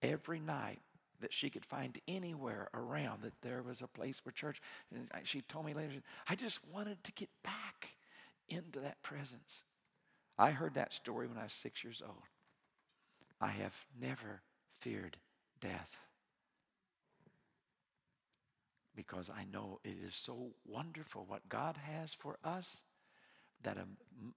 [0.03, 0.79] every night
[1.21, 4.61] that she could find anywhere around that there was a place for church.
[4.95, 5.95] And she told me later,
[6.29, 7.89] I just wanted to get back
[8.49, 9.63] into that presence.
[10.39, 12.23] I heard that story when I was six years old.
[13.41, 14.43] I have never
[14.81, 15.17] feared
[15.61, 16.08] death
[18.99, 22.83] because I know it is so wonderful what God has for us
[23.63, 23.87] that a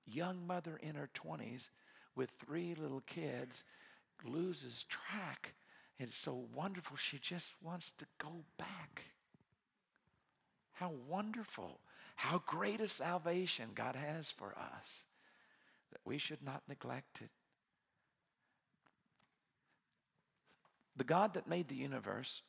[0.06, 1.70] young mother in her 20s
[2.16, 3.64] with three little kids
[4.24, 5.56] loses track.
[5.98, 6.96] It's so wonderful.
[6.96, 9.02] She just wants to go back.
[10.74, 11.80] How wonderful.
[12.16, 15.06] How great a salvation God has for us
[15.92, 17.32] that we should not neglect it.
[20.98, 22.44] The God that made the universe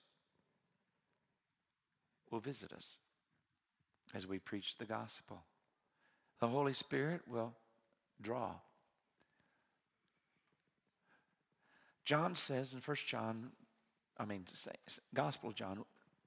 [2.33, 2.99] will visit us
[4.15, 5.45] as we preach the gospel.
[6.41, 7.53] The Holy Spirit will
[8.21, 8.55] draw.
[12.05, 13.53] John says in 1 John,
[14.19, 14.45] I mean,
[15.15, 15.85] Gospel of John,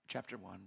[0.07, 0.59] chapter 1,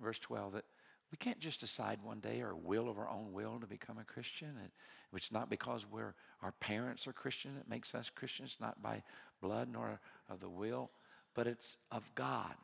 [0.00, 0.64] verse 12, that
[1.12, 4.04] we can't just decide one day or will of our own will to become a
[4.04, 4.54] Christian.
[4.64, 4.72] It,
[5.14, 9.02] it's not because we're, our parents are Christian that makes us Christians, not by
[9.40, 10.90] blood nor of the will,
[11.34, 12.54] but it's of God.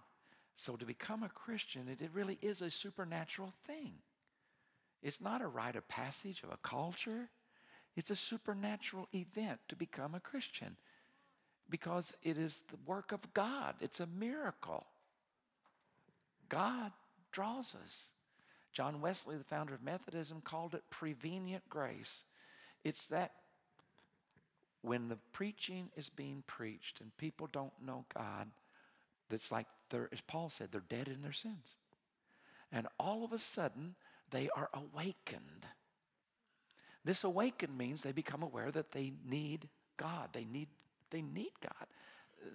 [0.56, 3.92] So to become a Christian, it, it really is a supernatural thing.
[5.02, 7.28] It's not a rite of passage of a culture.
[7.96, 10.76] It's a supernatural event to become a Christian
[11.68, 13.74] because it is the work of God.
[13.80, 14.86] It's a miracle.
[16.48, 16.92] God
[17.32, 18.04] draws us.
[18.72, 22.24] John Wesley, the founder of Methodism, called it prevenient grace.
[22.84, 23.32] It's that
[24.82, 28.48] when the preaching is being preached and people don't know God,
[29.30, 29.66] that's like,
[30.12, 31.76] as Paul said, they're dead in their sins.
[32.70, 33.94] And all of a sudden,
[34.30, 35.66] they are awakened.
[37.04, 40.30] This awakened means they become aware that they need God.
[40.32, 40.68] They need,
[41.10, 41.86] they need God.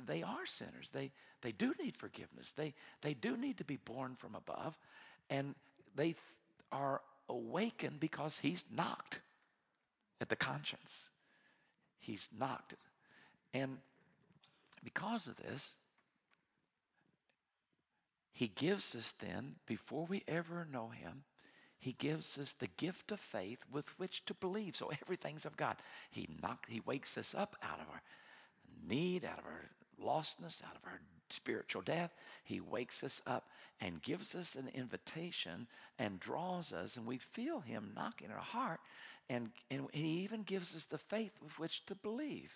[0.06, 0.89] They are sinners.
[0.91, 2.54] They, they do need forgiveness.
[2.54, 4.78] They, they do need to be born from above.
[5.30, 5.56] And
[5.95, 6.15] they
[6.71, 9.19] are awakened because He's knocked
[10.19, 11.10] at the conscience.
[12.00, 12.73] He's knocked.
[13.54, 13.78] And
[14.84, 15.73] because of this,
[18.38, 21.23] He gives us then, before we ever know Him,
[21.80, 24.76] he gives us the gift of faith with which to believe.
[24.76, 25.78] So everything's of God.
[26.12, 28.04] He knock, He wakes us up out of our
[28.88, 32.13] need, out of our lostness, out of our spiritual death.
[32.43, 33.50] He wakes us up
[33.82, 35.65] and gives us an invitation
[35.97, 38.82] and draws us, and we feel Him knocking our heart,
[39.32, 42.52] and, and He even gives us the faith with which to believe.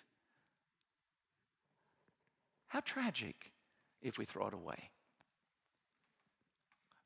[2.68, 3.50] How tragic
[4.00, 4.90] if we throw it away.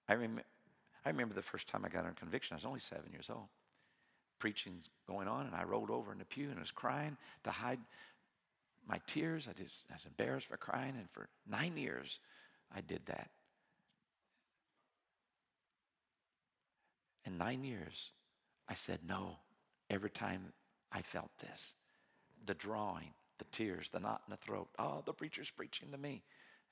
[0.09, 0.43] I remember
[1.07, 3.47] I remember the first time I got under conviction, I was only seven years old.
[4.41, 7.79] Preaching's going on, and I rolled over in the pew and was crying to hide
[8.89, 9.47] my tears.
[9.49, 12.19] I, just, I was embarrassed for crying, and for nine years,
[12.75, 13.31] I did that.
[17.25, 18.11] In nine years,
[18.69, 19.37] I said no
[19.89, 20.53] every time
[20.91, 21.75] I felt this
[22.45, 24.69] the drawing, the tears, the knot in the throat.
[24.79, 26.25] Oh, the preacher's preaching to me.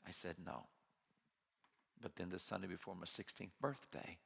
[0.06, 0.64] I said no.
[2.04, 4.18] But then the Sunday before my 16th birthday,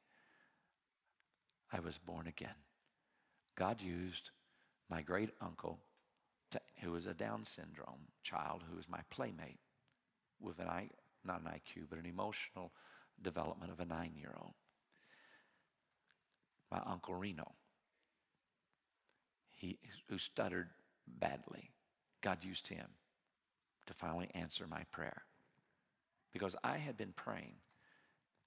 [1.71, 2.57] I was born again.
[3.57, 4.31] God used
[4.89, 5.79] my great uncle,
[6.51, 9.61] to, who was a Down syndrome child, who was my playmate,
[10.41, 10.89] with an I,
[11.23, 12.73] not an IQ, but an emotional
[13.21, 14.55] development of a nine year old.
[16.69, 17.53] My uncle Reno,
[19.55, 20.67] he, who stuttered
[21.07, 21.71] badly.
[22.21, 22.87] God used him
[23.87, 25.21] to finally answer my prayer
[26.33, 27.53] because I had been praying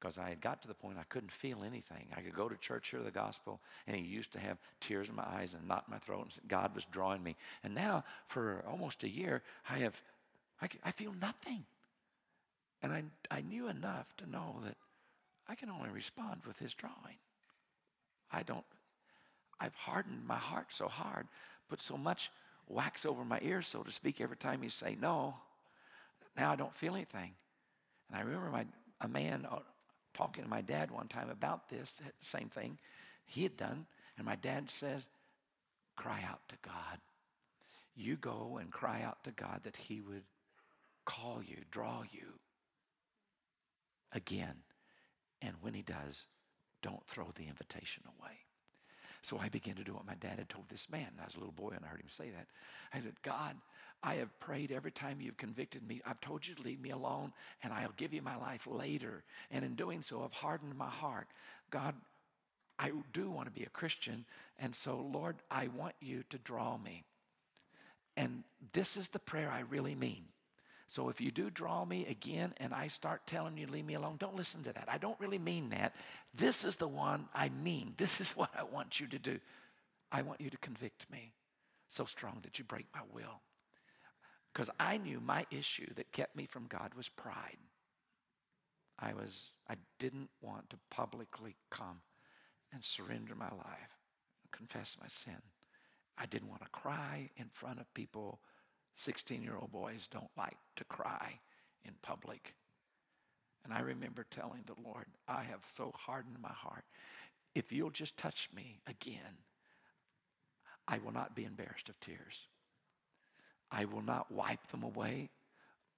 [0.02, 2.06] because I had got to the point I couldn't feel anything.
[2.16, 5.14] I could go to church, hear the gospel, and he used to have tears in
[5.14, 7.36] my eyes and knot in my throat, and God was drawing me.
[7.62, 10.00] And now, for almost a year, I have,
[10.60, 11.64] I, I feel nothing.
[12.82, 14.76] And I, I knew enough to know that
[15.48, 17.18] I can only respond with his drawing.
[18.32, 18.64] I don't,
[19.60, 21.28] I've hardened my heart so hard,
[21.68, 22.32] put so much
[22.66, 25.34] wax over my ears, so to speak, every time you say no.
[26.36, 27.34] Now I don't feel anything.
[28.08, 28.66] And I remember my,
[29.00, 29.60] a man uh,
[30.14, 32.78] talking to my dad one time about this, eh, same thing
[33.26, 33.86] he had done.
[34.16, 35.06] And my dad says,
[35.96, 36.98] Cry out to God.
[37.94, 40.24] You go and cry out to God that He would
[41.04, 42.38] call you, draw you
[44.12, 44.56] again.
[45.40, 46.24] And when He does,
[46.82, 48.32] don't throw the invitation away.
[49.22, 51.08] So I began to do what my dad had told this man.
[51.20, 52.48] I was a little boy and I heard him say that.
[52.92, 53.54] I said, God,
[54.02, 56.02] I have prayed every time you've convicted me.
[56.04, 59.22] I've told you to leave me alone and I'll give you my life later.
[59.50, 61.28] And in doing so, I've hardened my heart.
[61.70, 61.94] God,
[62.78, 64.24] I do want to be a Christian.
[64.58, 67.04] And so, Lord, I want you to draw me.
[68.16, 70.24] And this is the prayer I really mean.
[70.88, 74.16] So if you do draw me again and I start telling you leave me alone,
[74.18, 74.88] don't listen to that.
[74.88, 75.94] I don't really mean that.
[76.34, 77.94] This is the one I mean.
[77.96, 79.38] This is what I want you to do.
[80.10, 81.32] I want you to convict me
[81.88, 83.40] so strong that you break my will.
[84.52, 87.58] Because I knew my issue that kept me from God was pride.
[88.98, 92.02] I was I didn't want to publicly come
[92.72, 93.98] and surrender my life,
[94.52, 95.40] confess my sin.
[96.18, 98.40] I didn't want to cry in front of people
[98.94, 101.40] 16 year old boys don't like to cry
[101.84, 102.54] in public.
[103.64, 106.84] And I remember telling the Lord, I have so hardened my heart.
[107.54, 109.38] If you'll just touch me again,
[110.88, 112.48] I will not be embarrassed of tears.
[113.72, 115.30] I will not wipe them away.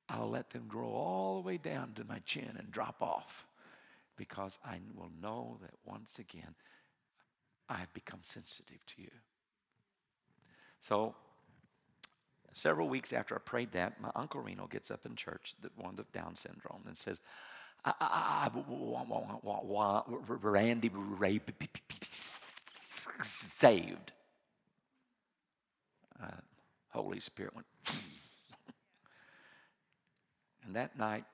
[0.09, 3.47] I'll let them grow all the way down to my chin and drop off
[4.17, 6.55] because I will know that once again
[7.69, 9.11] I have become sensitive to you.
[10.81, 11.15] So
[12.55, 15.97] Several weeks after I prayed that, my uncle Reno gets up in church, the one
[15.97, 17.19] with Down syndrome, and says,
[17.85, 21.41] I, I, I, Randy Ray
[23.23, 24.13] saved.
[26.23, 26.27] Uh,
[26.95, 27.67] Holy Spirit went.
[30.65, 31.25] and that night,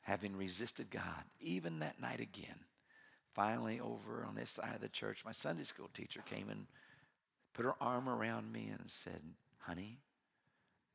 [0.00, 2.58] having resisted God, even that night again,
[3.34, 6.66] finally over on this side of the church, my Sunday school teacher came and
[7.52, 9.20] put her arm around me and said,
[9.58, 9.98] honey,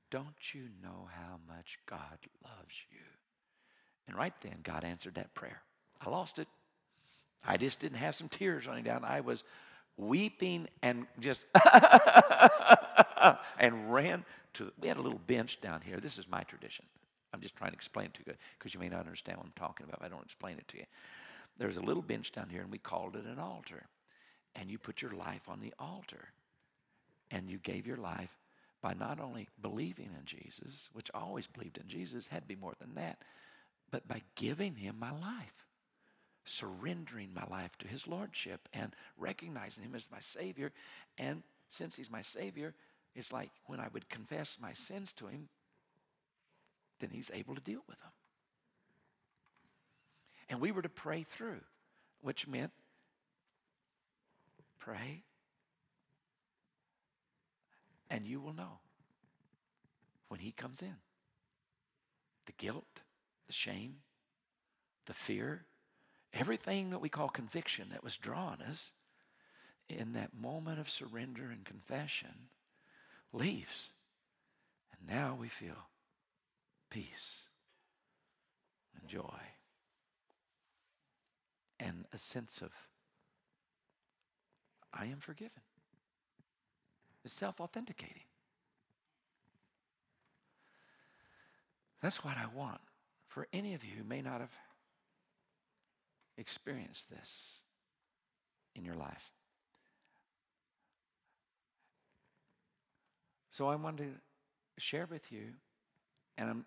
[0.10, 2.98] don't you know how much God loves you?
[4.08, 5.62] And right then, God answered that prayer.
[6.02, 6.48] I lost it.
[7.46, 9.06] I just didn't have some tears running down.
[9.06, 9.44] I was
[10.00, 11.42] weeping and just
[13.60, 14.24] and ran
[14.54, 16.86] to we had a little bench down here this is my tradition
[17.34, 19.52] i'm just trying to explain it to you because you may not understand what i'm
[19.56, 20.86] talking about i don't explain it to you
[21.60, 23.86] there's a little bench down here, and we called it an altar.
[24.56, 26.30] And you put your life on the altar.
[27.30, 28.32] And you gave your life
[28.82, 32.56] by not only believing in Jesus, which I always believed in Jesus, had to be
[32.56, 33.20] more than that,
[33.92, 35.68] but by giving him my life,
[36.46, 40.72] surrendering my life to his lordship and recognizing him as my Savior.
[41.18, 42.74] And since he's my Savior,
[43.16, 45.50] it's like when I would confess my sins to him,
[47.00, 48.12] then he's able to deal with them.
[50.50, 51.62] And we were to pray through,
[52.22, 52.72] which meant
[54.80, 55.24] pray,
[58.10, 58.80] and you will know
[60.30, 60.96] when he comes in.
[62.48, 63.02] The guilt,
[63.46, 63.98] the shame,
[65.06, 65.66] the fear,
[66.34, 68.92] everything that we call conviction that was drawn us
[69.88, 72.50] in that moment of surrender and confession
[73.34, 73.90] leaves.
[74.92, 75.88] And now we feel
[76.90, 77.44] peace
[79.00, 79.40] and joy
[81.80, 82.72] and a sense of,
[84.94, 85.62] I am forgiven.
[87.24, 88.24] It's self authenticating.
[92.02, 92.80] That's what I want
[93.28, 94.52] for any of you who may not have
[96.40, 97.62] experienced this
[98.76, 99.32] in your life.
[103.52, 104.08] So I want to
[104.78, 105.48] share with you,
[106.38, 106.66] and I'm,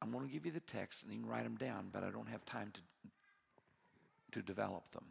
[0.00, 2.10] I'm going to give you the text, and you can write them down, but I
[2.10, 2.80] don't have time to
[4.32, 5.04] to develop them.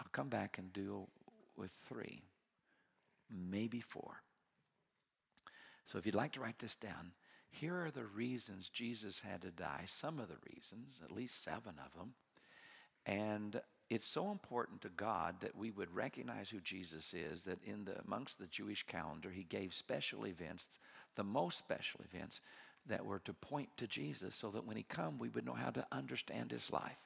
[0.00, 1.08] I'll come back and deal
[1.56, 2.22] with three,
[3.30, 4.22] maybe four.
[5.84, 7.12] So if you'd like to write this down,
[7.50, 11.74] here are the reasons Jesus had to die, some of the reasons, at least seven
[11.84, 12.14] of them.
[13.06, 17.84] And it's so important to God that we would recognize who Jesus is that in
[17.84, 20.66] the amongst the Jewish calendar he gave special events,
[21.14, 22.40] the most special events
[22.86, 25.70] that were to point to Jesus so that when he come we would know how
[25.70, 26.98] to understand his life.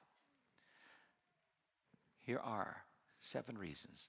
[2.22, 2.84] Here are
[3.20, 4.08] seven reasons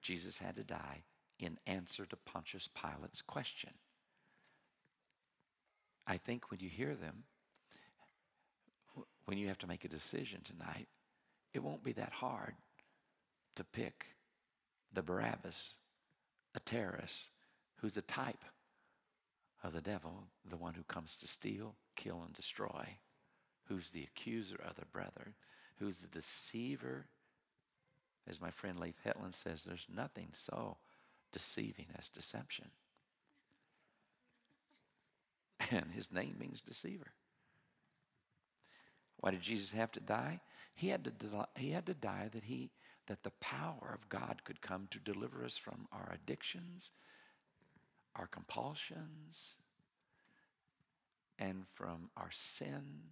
[0.00, 1.02] Jesus had to die
[1.40, 3.70] in answer to Pontius Pilate's question.
[6.06, 7.24] I think when you hear them,
[9.26, 10.88] when you have to make a decision tonight,
[11.52, 12.54] it won't be that hard
[13.56, 14.06] to pick
[14.92, 15.74] the Barabbas,
[16.54, 17.28] a terrorist
[17.76, 18.44] who's a type
[19.62, 22.96] of the devil, the one who comes to steal, kill, and destroy,
[23.68, 25.34] who's the accuser of the brethren,
[25.78, 27.06] who's the deceiver
[28.28, 30.76] as my friend Leif Hetland says, there's nothing so
[31.32, 32.66] deceiving as deception.
[35.70, 37.12] And his name means deceiver.
[39.18, 40.40] Why did Jesus have to die?
[40.78, 41.12] He had to,
[41.56, 42.70] he had to die that, he,
[43.08, 46.92] that the power of God could come to deliver us from our addictions,
[48.14, 49.56] our compulsions,
[51.36, 53.10] and from our sin,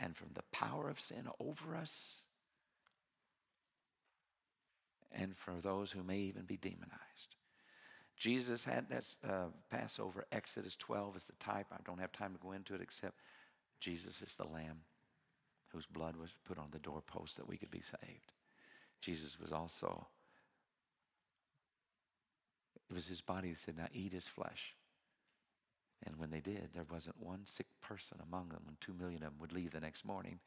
[0.00, 2.22] and from the power of sin over us
[5.12, 7.36] and for those who may even be demonized.
[8.16, 11.66] Jesus had that uh, Passover, Exodus 12 is the type.
[11.70, 13.20] I don't have time to go into it except
[13.78, 14.80] Jesus is the lamb
[15.76, 18.32] whose blood was put on the doorpost that we could be saved.
[19.02, 20.06] Jesus was also,
[22.88, 24.74] it was his body that said, Now eat his flesh.
[26.06, 29.30] And when they did, there wasn't one sick person among them when two million of
[29.30, 30.38] them would leave the next morning.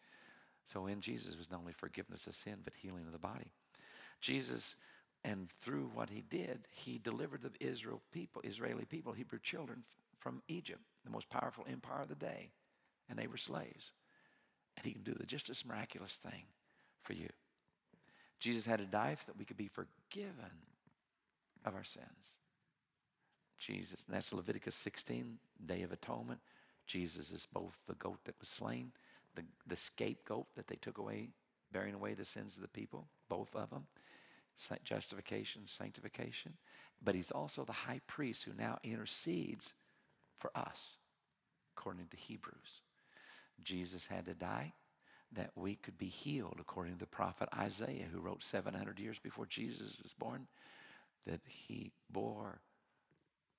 [0.65, 3.51] So in Jesus was not only forgiveness of sin, but healing of the body.
[4.21, 4.75] Jesus,
[5.23, 9.83] and through what he did, he delivered the Israel people, Israeli people, Hebrew children
[10.17, 12.49] from Egypt, the most powerful empire of the day,
[13.07, 13.91] and they were slaves.
[14.79, 16.45] And he can do the just as miraculous thing
[17.03, 17.27] for you.
[18.39, 20.51] Jesus had to die so that we could be forgiven
[21.65, 22.37] of our sins.
[23.59, 26.39] Jesus, and that's Leviticus 16, Day of Atonement.
[26.87, 28.93] Jesus is both the goat that was slain,
[29.35, 31.31] the, the scapegoat that they took away,
[31.73, 33.85] bearing away the sins of the people, both of them
[34.83, 36.53] justification, sanctification,
[37.01, 39.73] but he's also the high priest who now intercedes
[40.37, 40.97] for us,
[41.77, 42.81] according to Hebrews.
[43.63, 44.73] Jesus had to die
[45.33, 49.45] that we could be healed, according to the prophet Isaiah, who wrote 700 years before
[49.45, 50.47] Jesus was born,
[51.27, 52.61] that he bore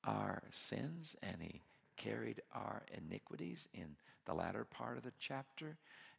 [0.02, 1.62] our sins and he
[1.96, 3.96] carried our iniquities in
[4.26, 5.76] the latter part of the chapter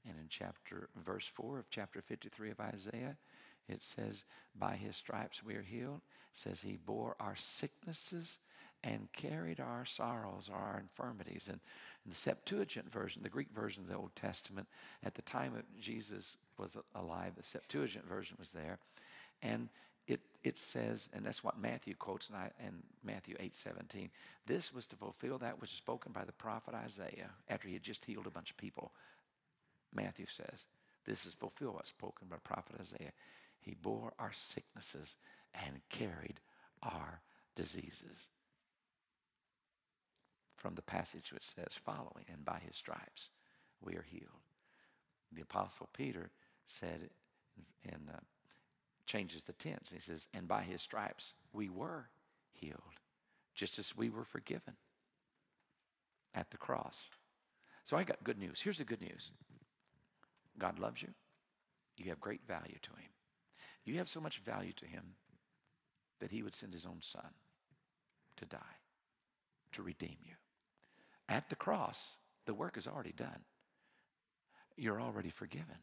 [0.08, 3.18] and in chapter verse 4 of chapter 53 of Isaiah
[3.72, 4.26] it says,
[4.56, 6.02] By his stripes we are healed.
[6.34, 8.40] It says, He bore our sicknesses
[8.84, 11.48] and carried our sorrows or our infirmities.
[11.48, 11.60] And
[12.06, 14.68] in the Septuagint version, the Greek version of the Old Testament,
[15.04, 18.80] at the time of Jesus was alive, the Septuagint version was there.
[19.42, 19.70] And
[20.08, 22.74] it, it says, and that's what Matthew quotes in, in
[23.04, 24.10] Matthew 8 17.
[24.48, 27.84] This was to fulfill that which is spoken by the prophet Isaiah after he had
[27.84, 28.92] just healed a bunch of people.
[29.94, 30.66] Matthew says,
[31.06, 33.12] This is fulfilled what's spoken by prophet Isaiah.
[33.60, 35.18] He bore our sicknesses
[35.54, 36.40] and carried
[36.82, 37.22] our
[37.56, 38.30] diseases.
[40.62, 43.32] From the passage which says following, and by his stripes
[43.82, 44.46] we are healed.
[45.34, 46.30] The apostle Peter
[46.68, 47.10] said,
[47.84, 48.20] and uh,
[49.08, 49.90] changes the tense.
[49.92, 52.10] He says, and by his stripes we were
[52.54, 53.00] healed,
[53.56, 54.76] just as we were forgiven
[56.36, 57.10] at the cross.
[57.86, 58.62] So I got good news.
[58.62, 59.32] Here's the good news
[60.60, 61.10] God loves you.
[61.98, 63.10] You have great value to him.
[63.84, 65.16] You have so much value to him
[66.20, 67.32] that he would send his own son
[68.38, 68.78] to die,
[69.72, 70.36] to redeem you.
[71.32, 73.46] At the cross, the work is already done.
[74.76, 75.78] You're already forgiven.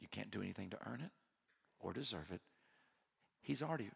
[0.00, 1.12] You can't do anything to earn it
[1.78, 2.40] or deserve it.
[3.42, 3.90] He's already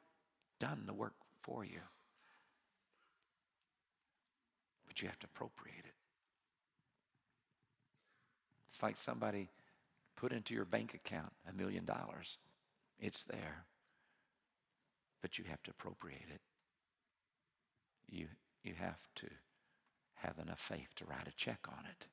[0.61, 1.81] done the work for you.
[4.87, 5.95] But you have to appropriate it.
[8.71, 9.49] It's like somebody
[10.15, 12.39] put into your bank account a million dollars.
[13.01, 13.65] It's there.
[15.21, 16.41] But you have to appropriate it.
[18.09, 18.29] You,
[18.63, 19.27] you have to
[20.17, 22.07] have enough faith to write a check on it.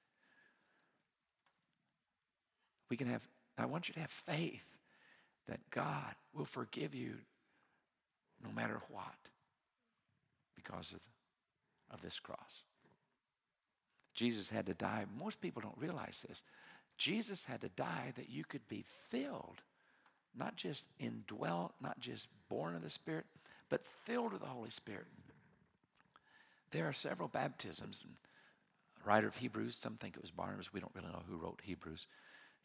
[2.90, 3.28] We can have,
[3.58, 4.64] I want you to have faith
[5.48, 7.16] that God will forgive you
[8.44, 9.04] no matter what
[10.56, 11.00] because of,
[11.92, 12.64] of this cross.
[14.14, 15.06] Jesus had to die.
[15.18, 16.44] Most people don't realize this.
[16.98, 19.62] Jesus had to die that you could be filled,
[20.38, 23.26] not just indwelt, not just born of the Spirit,
[23.70, 25.08] but filled with the Holy Spirit.
[26.74, 28.04] There are several baptisms.
[28.98, 31.62] The writer of Hebrews, some think it was Barnabas, we don't really know who wrote
[31.64, 32.08] Hebrews.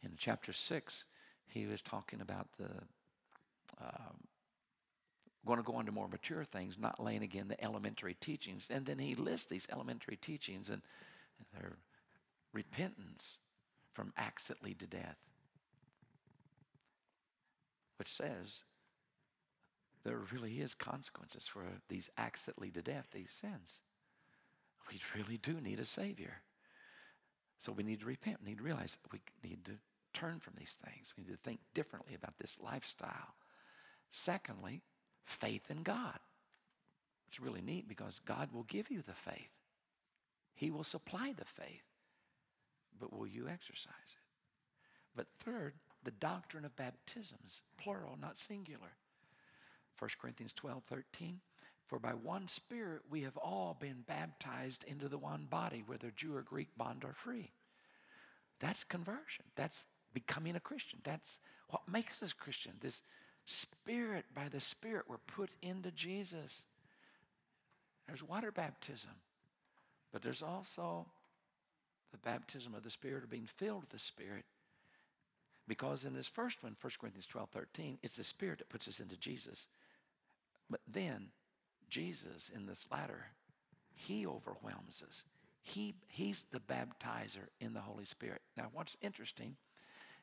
[0.01, 1.05] In chapter 6,
[1.47, 2.69] he was talking about the
[3.79, 4.17] um,
[5.45, 8.65] going to go into more mature things, not laying again the elementary teachings.
[8.69, 10.81] And then he lists these elementary teachings and
[11.53, 11.77] their
[12.51, 13.37] repentance
[13.93, 15.17] from acts that lead to death,
[17.97, 18.63] which says
[20.03, 23.81] there really is consequences for these acts that lead to death, these sins.
[24.89, 26.41] We really do need a Savior.
[27.59, 28.37] So we need to repent.
[28.43, 29.73] We need to realize we need to
[30.13, 31.13] turn from these things.
[31.17, 33.35] We need to think differently about this lifestyle.
[34.11, 34.81] Secondly,
[35.25, 36.19] faith in God.
[37.27, 39.51] It's really neat because God will give you the faith.
[40.55, 41.83] He will supply the faith.
[42.99, 44.25] But will you exercise it?
[45.15, 45.73] But third,
[46.03, 48.95] the doctrine of baptisms, plural, not singular.
[49.99, 51.39] 1 Corinthians 12, 13.
[51.89, 56.35] For by one Spirit we have all been baptized into the one body, whether Jew
[56.35, 57.51] or Greek, bond or free.
[58.59, 59.45] That's conversion.
[59.55, 59.79] That's
[60.13, 60.99] becoming a Christian.
[61.03, 62.73] That's what makes us Christian.
[62.79, 63.01] This
[63.47, 66.61] Spirit, by the Spirit, we're put into Jesus.
[68.05, 69.09] There's water baptism,
[70.13, 71.07] but there's also
[72.11, 74.45] the baptism of the Spirit or being filled with the Spirit.
[75.67, 78.99] Because in this first one, 1 Corinthians 12 13, it's the Spirit that puts us
[78.99, 79.65] into Jesus.
[80.69, 81.29] But then,
[81.89, 83.25] Jesus in this latter,
[83.93, 85.23] He overwhelms us.
[85.61, 88.41] He, he's the baptizer in the Holy Spirit.
[88.55, 89.55] Now, what's interesting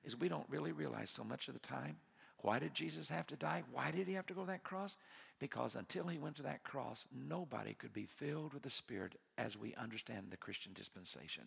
[0.02, 1.96] is we don't really realize so much of the time
[2.42, 3.64] why did Jesus have to die?
[3.72, 4.96] Why did he have to go to that cross?
[5.38, 9.56] Because until he went to that cross, nobody could be filled with the Spirit as
[9.56, 11.44] we understand the Christian dispensation.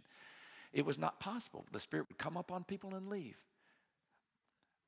[0.74, 1.65] It was not possible.
[1.72, 3.38] The Spirit would come upon people and leave.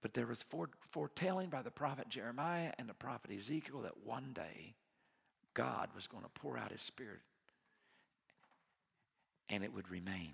[0.02, 0.44] But there was
[0.92, 4.74] foretelling by the prophet Jeremiah and the prophet Ezekiel that one day
[5.54, 7.20] God was going to pour out his Spirit
[9.50, 10.34] and it would remain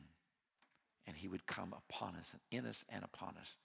[1.05, 3.55] and he would come upon us and in us and upon us.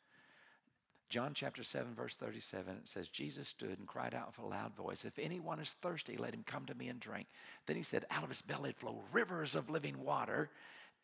[1.13, 4.75] John chapter 7, verse 37, it says, Jesus stood and cried out with a loud
[4.75, 7.27] voice, If anyone is thirsty, let him come to me and drink.
[7.67, 10.49] Then he said, Out of his belly flow rivers of living water.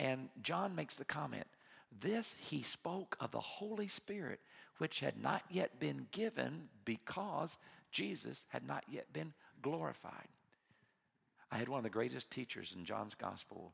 [0.01, 1.47] And John makes the comment,
[2.01, 4.41] This he spoke of the Holy Spirit,
[4.79, 7.59] which had not yet been given because
[7.93, 10.29] Jesus had not yet been glorified.
[11.51, 13.73] I had one of the greatest teachers in John's gospel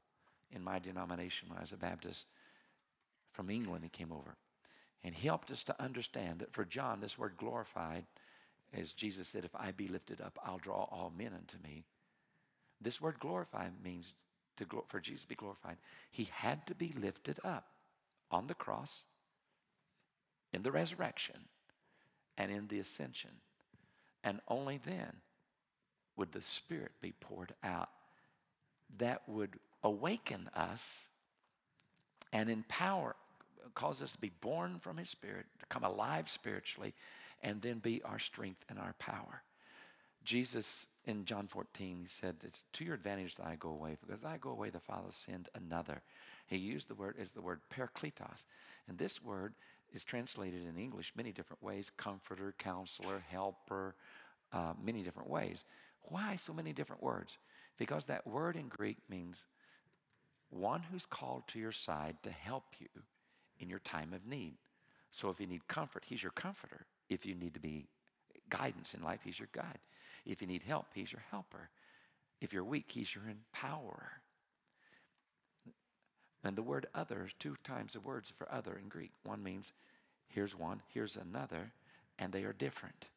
[0.53, 2.27] in my denomination when I was a Baptist
[3.33, 3.85] from England.
[3.85, 4.37] He came over.
[5.03, 8.05] And he helped us to understand that for John, this word glorified,
[8.73, 11.85] as Jesus said, if I be lifted up, I'll draw all men unto me.
[12.81, 14.15] This word glorified means
[14.57, 15.77] to for Jesus to be glorified.
[16.11, 17.67] He had to be lifted up
[18.31, 19.03] on the cross,
[20.53, 21.49] in the resurrection,
[22.39, 23.31] and in the ascension.
[24.23, 25.17] And only then
[26.17, 27.89] would the Spirit be poured out
[28.99, 31.09] that would awaken us
[32.33, 33.17] and empower
[33.75, 36.95] cause us to be born from His Spirit, to come alive spiritually,
[37.43, 39.43] and then be our strength and our power.
[40.25, 44.25] Jesus in John 14, he said, It's to your advantage that I go away, because
[44.25, 46.01] I go away, the Father send another.
[46.47, 48.47] He used the word as the word parakletos.
[48.89, 49.55] And this word
[49.93, 53.95] is translated in English many different ways comforter, counselor, helper,
[54.53, 55.65] uh, many different ways.
[56.09, 57.39] Why so many different words?
[57.79, 59.47] Because that word in Greek means
[60.51, 62.89] one who's called to your side to help you
[63.59, 64.55] in your time of need.
[65.11, 66.87] So if you need comfort, he's your comforter.
[67.09, 67.87] If you need to be
[68.51, 69.79] guidance in life, he's your guide.
[70.27, 71.69] If you need help, he's your helper.
[72.41, 74.21] If you're weak, he's your empowerer.
[76.43, 79.13] And the word other two times the words for other in Greek.
[79.25, 79.73] One means
[80.29, 81.73] here's one, here's another,
[82.19, 83.09] and they are different.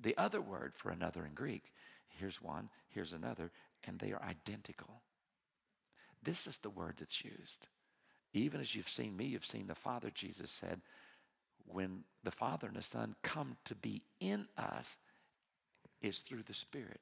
[0.00, 1.64] The other word for another in Greek,
[2.18, 3.50] here's one, here's another,
[3.84, 5.02] and they are identical.
[6.22, 7.66] This is the word that's used.
[8.32, 10.80] Even as you've seen me, you've seen the Father, Jesus said,
[11.66, 14.96] when the Father and the Son come to be in us,
[16.02, 17.00] is through the Spirit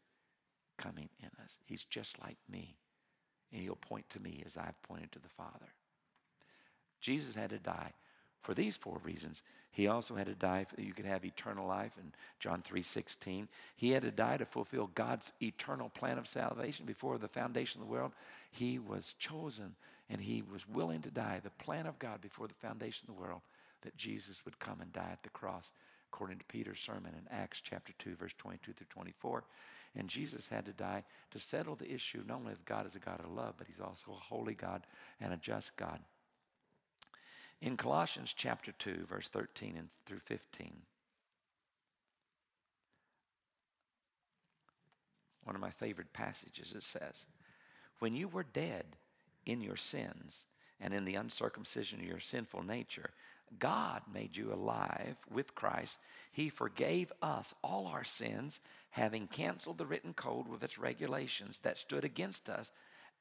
[0.79, 1.59] coming in us.
[1.67, 2.77] He's just like me.
[3.53, 5.73] And he'll point to me as I've pointed to the Father.
[7.01, 7.93] Jesus had to die
[8.45, 9.43] for these four reasons.
[9.73, 13.49] He also had to die so you could have eternal life in John 3:16.
[13.75, 17.89] He had to die to fulfill God's eternal plan of salvation before the foundation of
[17.89, 18.13] the world.
[18.53, 19.75] He was chosen
[20.09, 23.21] and he was willing to die, the plan of God before the foundation of the
[23.21, 23.41] world,
[23.83, 25.73] that Jesus would come and die at the cross,
[26.13, 29.45] according to Peter's sermon in Acts chapter 2, verse 22 through 24.
[29.97, 32.99] And Jesus had to die to settle the issue not only of God as a
[32.99, 34.87] God of love, but he's also a holy God
[35.21, 36.01] and a just God.
[37.61, 40.83] In Colossians chapter 2, verse 13 and through 15,
[45.45, 47.27] one of my favorite passages, it says,
[48.01, 48.85] When you were dead
[49.47, 50.45] in your sins
[50.81, 53.11] and in the uncircumcision of your sinful nature,
[53.59, 55.99] God made you alive with Christ.
[56.33, 61.79] He forgave us all our sins, having canceled the written code with its regulations that
[61.79, 62.71] stood against us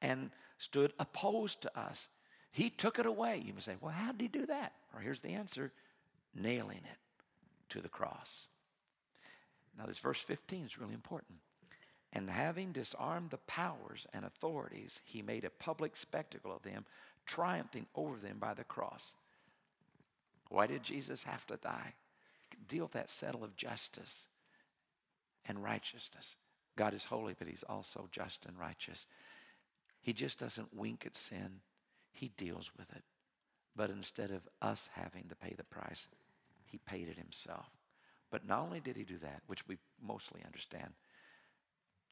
[0.01, 2.07] and stood opposed to us.
[2.53, 3.41] He took it away.
[3.43, 4.73] You may say, well, how did he do that?
[4.93, 5.71] Well, here's the answer
[6.35, 6.97] nailing it
[7.69, 8.47] to the cross.
[9.77, 11.39] Now, this verse 15 is really important.
[12.13, 16.85] And having disarmed the powers and authorities, he made a public spectacle of them,
[17.25, 19.13] triumphing over them by the cross.
[20.49, 21.93] Why did Jesus have to die?
[22.67, 24.27] Deal with that settle of justice
[25.47, 26.35] and righteousness.
[26.75, 29.07] God is holy, but he's also just and righteous.
[30.01, 31.61] He just doesn't wink at sin,
[32.13, 33.03] he deals with it.
[33.75, 36.07] But instead of us having to pay the price,
[36.65, 37.65] he paid it himself.
[38.31, 40.93] But not only did he do that, which we mostly understand,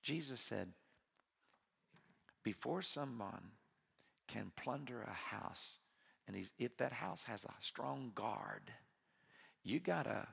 [0.04, 0.70] Jesus said,
[2.44, 3.52] before someone
[4.28, 5.78] can plunder a house,
[6.28, 8.72] and if that house has a strong guard,
[9.64, 10.28] you got to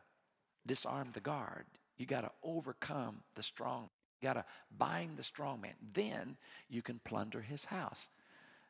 [0.67, 1.67] disarm the guard.
[1.97, 3.91] You got to overcome the strong.
[4.21, 4.45] You got to
[4.77, 5.75] bind the strong man.
[5.93, 6.37] Then
[6.69, 8.09] you can plunder his house.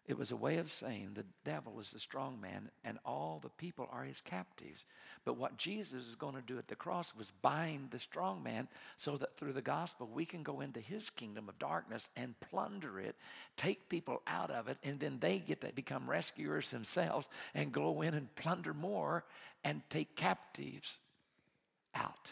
[0.09, 3.51] It was a way of saying the devil is the strong man and all the
[3.51, 4.87] people are his captives.
[5.27, 8.69] But what Jesus is going to do at the cross was bind the strong man
[8.97, 12.99] so that through the gospel we can go into his kingdom of darkness and plunder
[12.99, 13.17] it,
[13.59, 18.01] take people out of it, and then they get to become rescuers themselves and go
[18.01, 19.27] in and plunder more
[19.63, 21.01] and take captives
[21.95, 22.31] out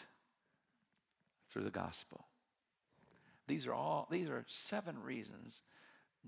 [1.51, 2.25] through the gospel.
[3.45, 5.61] These are all these are seven reasons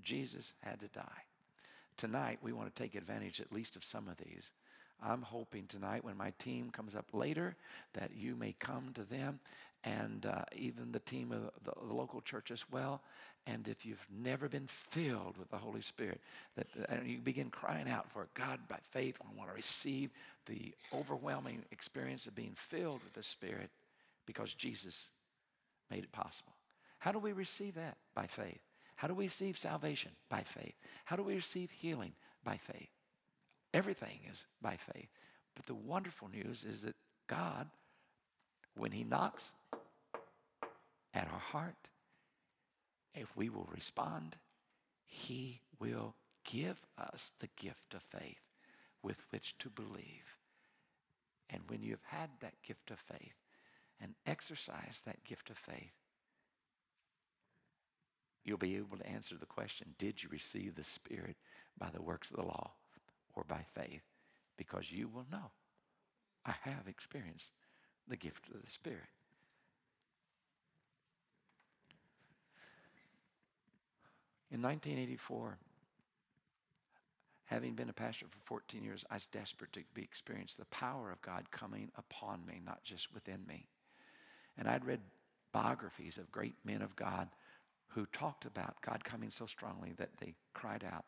[0.00, 1.24] Jesus had to die
[2.00, 4.50] tonight we want to take advantage at least of some of these.
[5.02, 7.56] I'm hoping tonight when my team comes up later
[7.92, 9.38] that you may come to them
[9.84, 13.02] and uh, even the team of the, the, local church as well.
[13.46, 16.20] And if you've never been filled with the Holy Spirit,
[16.56, 20.10] that and you begin crying out for God by faith, I want to receive
[20.46, 23.70] the overwhelming experience of being filled with the Spirit
[24.26, 25.10] because Jesus
[25.90, 26.52] made it possible.
[26.98, 27.96] How do we receive that?
[28.14, 28.60] By faith.
[29.00, 30.10] How do we receive salvation?
[30.28, 30.74] By faith.
[31.06, 32.12] How do we receive healing?
[32.44, 32.90] By faith.
[33.72, 35.08] Everything is by faith.
[35.56, 36.96] But the wonderful news is that
[37.26, 37.68] God,
[38.76, 39.52] when He knocks
[41.14, 41.88] at our heart,
[43.14, 44.36] if we will respond,
[45.06, 48.50] He will give us the gift of faith
[49.02, 50.36] with which to believe.
[51.48, 53.32] And when you've had that gift of faith
[53.98, 55.94] and exercised that gift of faith,
[58.44, 61.36] you'll be able to answer the question Did you receive the Spirit
[61.78, 62.72] by the works of the law
[63.34, 64.02] or by faith?
[64.56, 65.50] Because you will know.
[66.44, 67.50] I have experienced
[68.08, 69.08] the gift of the Spirit.
[74.50, 75.58] In 1984,
[77.44, 81.12] having been a pastor for 14 years, I was desperate to be experience the power
[81.12, 83.68] of God coming upon me, not just within me.
[84.58, 85.00] And I'd read
[85.52, 87.28] biographies of great men of God
[87.90, 91.04] who talked about God coming so strongly that they cried out,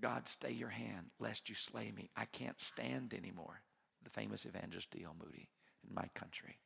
[0.00, 2.10] God, stay your hand lest you slay me.
[2.16, 3.62] I can't stand anymore.
[4.02, 5.16] the famous evangelist D.L.
[5.18, 5.48] Moody
[5.88, 6.58] in my country.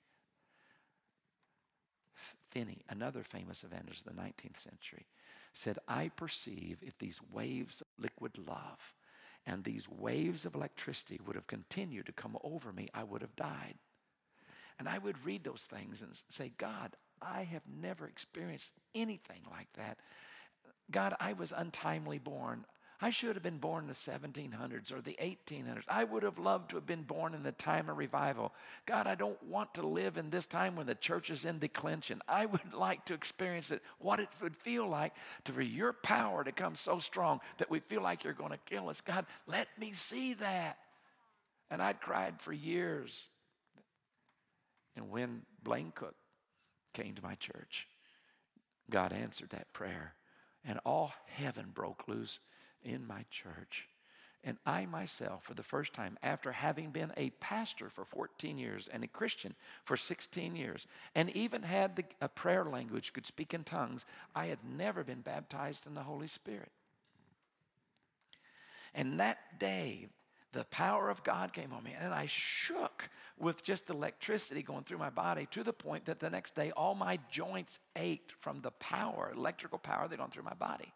[2.51, 5.07] Finney, another famous evangelist of the 19th century,
[5.55, 8.95] said, I perceive if these waves of liquid love
[9.47, 13.37] and these waves of electricity would have continued to come over me, I would have
[13.37, 13.75] died.
[14.79, 19.69] And I would read those things and say, God, I have never experienced anything like
[19.77, 19.99] that.
[20.91, 22.65] God, I was untimely born.
[23.01, 25.85] I should have been born in the 1700s or the 1800s.
[25.89, 28.53] I would have loved to have been born in the time of revival.
[28.87, 32.21] God, I don't want to live in this time when the church is in declension.
[32.27, 35.13] I would like to experience it, what it would feel like
[35.45, 38.59] to, for your power to come so strong that we feel like you're going to
[38.67, 39.01] kill us.
[39.01, 40.79] God, let me see that.
[41.71, 43.23] And I'd cried for years.
[44.99, 46.17] And when Blaine Cook
[46.93, 47.87] came to my church,
[48.91, 50.15] God answered that prayer.
[50.65, 52.41] And all heaven broke loose
[52.83, 53.87] in my church.
[54.43, 58.89] And I myself, for the first time, after having been a pastor for 14 years
[58.93, 63.55] and a Christian for 16 years, and even had the, a prayer language, could speak
[63.55, 66.73] in tongues, I had never been baptized in the Holy Spirit.
[68.95, 70.09] And that day,
[70.53, 74.99] the power of God came on me, and I shook with just electricity going through
[74.99, 78.71] my body to the point that the next day all my joints ached from the
[78.73, 80.93] power, electrical power that went through my body.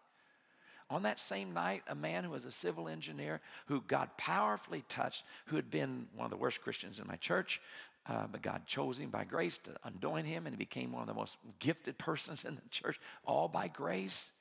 [0.91, 5.23] On that same night, a man who was a civil engineer who God powerfully touched,
[5.47, 7.61] who had been one of the worst Christians in my church,
[8.07, 11.09] uh, but God chose him by grace to anoint him, and he became one of
[11.09, 14.33] the most gifted persons in the church, all by grace.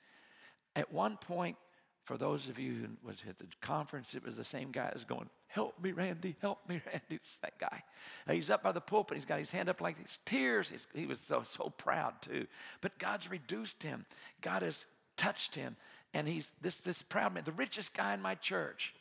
[0.75, 1.57] At one point,
[2.03, 5.03] for those of you who was at the conference, it was the same guy that's
[5.03, 6.35] going, "Help me, Randy!
[6.41, 7.83] Help me, Randy!" It's that guy.
[8.29, 9.17] he's up by the pulpit.
[9.17, 10.69] He's got his hand up like these tears.
[10.69, 12.47] He's, he was so, so proud too.
[12.81, 14.05] But God's reduced him.
[14.41, 14.85] God has
[15.17, 15.75] touched him,
[16.13, 18.93] and he's this, this proud man, the richest guy in my church.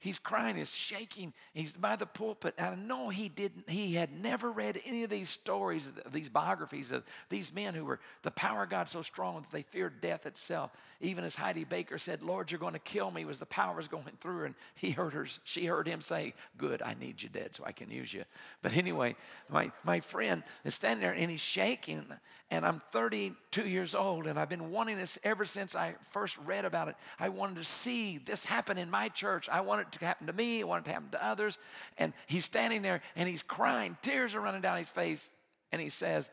[0.00, 2.54] He's crying, he's shaking, he's by the pulpit.
[2.56, 6.90] And I know he didn't, he had never read any of these stories, these biographies
[6.90, 10.24] of these men who were the power of God so strong that they feared death
[10.24, 10.70] itself.
[11.02, 13.88] Even as Heidi Baker said, Lord, you're going to kill me, was the power was
[13.88, 14.46] going through.
[14.46, 17.72] And he heard her, she heard him say, Good, I need you dead so I
[17.72, 18.24] can use you.
[18.62, 19.16] But anyway,
[19.50, 22.06] my, my friend is standing there and he's shaking.
[22.52, 26.64] And I'm 32 years old, and I've been wanting this ever since I first read
[26.64, 26.96] about it.
[27.16, 29.48] I wanted to see this happen in my church.
[29.48, 31.58] I wanted to happen to me, I want it to happen to others.
[31.98, 35.28] And he's standing there and he's crying, tears are running down his face,
[35.72, 36.30] and he says,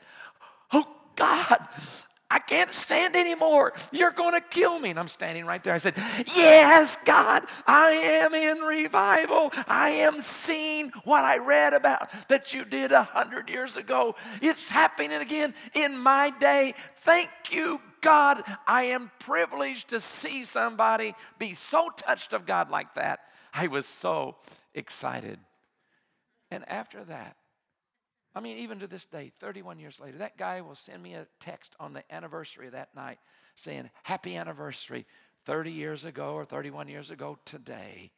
[0.71, 0.85] Oh
[1.15, 1.67] God,
[2.29, 3.73] I can't stand anymore.
[3.91, 4.89] You're going to kill me.
[4.89, 5.73] And I'm standing right there.
[5.73, 5.93] I said,
[6.35, 9.51] Yes, God, I am in revival.
[9.65, 14.15] I am seeing what I read about that you did a hundred years ago.
[14.41, 16.73] It's happening again in my day.
[17.01, 18.43] Thank you, God.
[18.67, 23.21] I am privileged to see somebody be so touched of God like that.
[23.53, 24.37] I was so
[24.73, 25.39] excited.
[26.51, 27.37] And after that,
[28.35, 31.27] I mean, even to this day, 31 years later, that guy will send me a
[31.39, 33.17] text on the anniversary of that night
[33.55, 35.05] saying, Happy anniversary.
[35.45, 38.11] 30 years ago or 31 years ago today,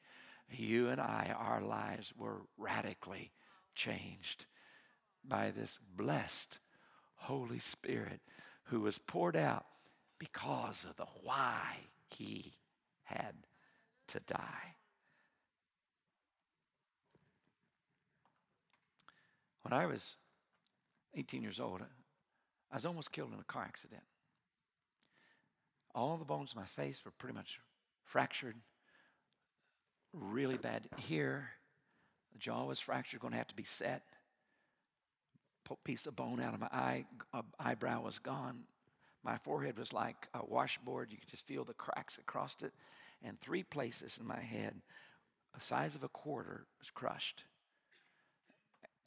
[0.50, 3.32] you and I, our lives were radically
[3.76, 4.46] changed
[5.24, 6.58] by this blessed
[7.16, 8.20] Holy Spirit
[8.64, 9.66] who was poured out
[10.18, 11.78] because of the why
[12.10, 12.54] he
[13.04, 13.36] had
[14.08, 14.76] to die.
[19.70, 20.16] When I was
[21.16, 21.82] 18 years old,
[22.72, 24.02] I was almost killed in a car accident.
[25.94, 27.60] All the bones in my face were pretty much
[28.04, 28.56] fractured,
[30.12, 31.50] really bad here.
[32.34, 34.02] The jaw was fractured, going to have to be set.
[35.84, 38.62] Piece of bone out of my eye, uh, eyebrow was gone.
[39.24, 41.12] My forehead was like a washboard.
[41.12, 42.74] You could just feel the cracks across it.
[43.24, 44.82] And three places in my head,
[45.54, 47.44] the size of a quarter, was crushed.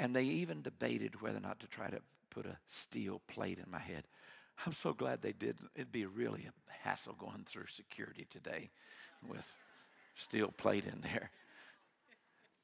[0.03, 3.71] And they even debated whether or not to try to put a steel plate in
[3.71, 4.03] my head.
[4.67, 5.71] I'm so glad they didn't.
[5.77, 8.71] It'd be really a hassle going through security today
[9.29, 9.47] with
[10.17, 11.31] steel plate in there.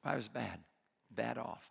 [0.03, 0.59] I was bad,
[1.15, 1.63] bad off.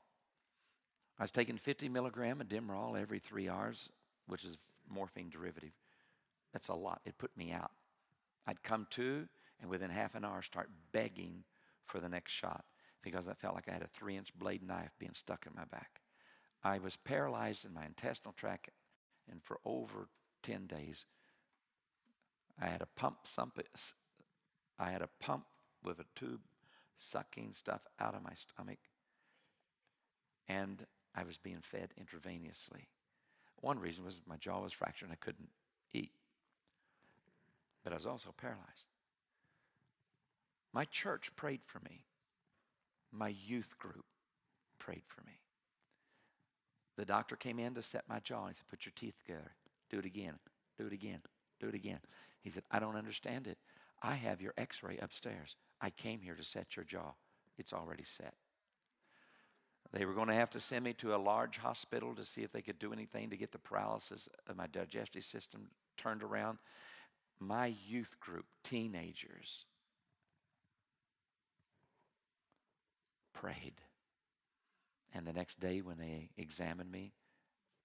[1.19, 3.91] I was taking 50 milligram of Demerol every three hours,
[4.27, 4.57] which is
[4.89, 5.73] morphine derivative.
[6.55, 7.03] That's a lot.
[7.05, 7.73] It put me out.
[8.47, 9.29] I'd come to,
[9.61, 11.45] and within half an hour, start begging
[11.85, 12.65] for the next shot
[13.11, 15.65] because I felt like I had a three inch blade knife being stuck in my
[15.65, 16.01] back.
[16.63, 18.69] I was paralyzed in my intestinal tract,
[19.31, 20.09] and for over
[20.43, 21.07] 10 days,
[22.61, 23.19] I had a pump,
[24.79, 25.45] I had a pump
[25.83, 26.41] with a tube
[26.99, 28.79] sucking stuff out of my stomach,
[30.49, 30.85] and
[31.15, 32.87] I was being fed intravenously.
[33.61, 35.49] One reason was my jaw was fractured and I couldn't
[35.93, 36.13] eat,
[37.85, 38.87] but I was also paralyzed.
[40.75, 42.05] My church prayed for me
[43.13, 44.05] My youth group
[44.79, 45.41] prayed for me.
[46.97, 48.49] The doctor came in to set my jaw.
[48.49, 49.53] He said, Put your teeth together.
[49.91, 50.35] Do it again.
[50.79, 51.21] Do it again.
[51.61, 52.01] Do it again.
[52.43, 53.59] He said, I don't understand it.
[54.03, 55.57] I have your x ray upstairs.
[55.81, 57.13] I came here to set your jaw.
[57.57, 58.35] It's already set.
[59.93, 62.53] They were going to have to send me to a large hospital to see if
[62.53, 66.59] they could do anything to get the paralysis of my digestive system turned around.
[67.41, 69.65] My youth group, teenagers,
[73.41, 73.75] prayed.
[75.15, 77.13] And the next day, when they examined me,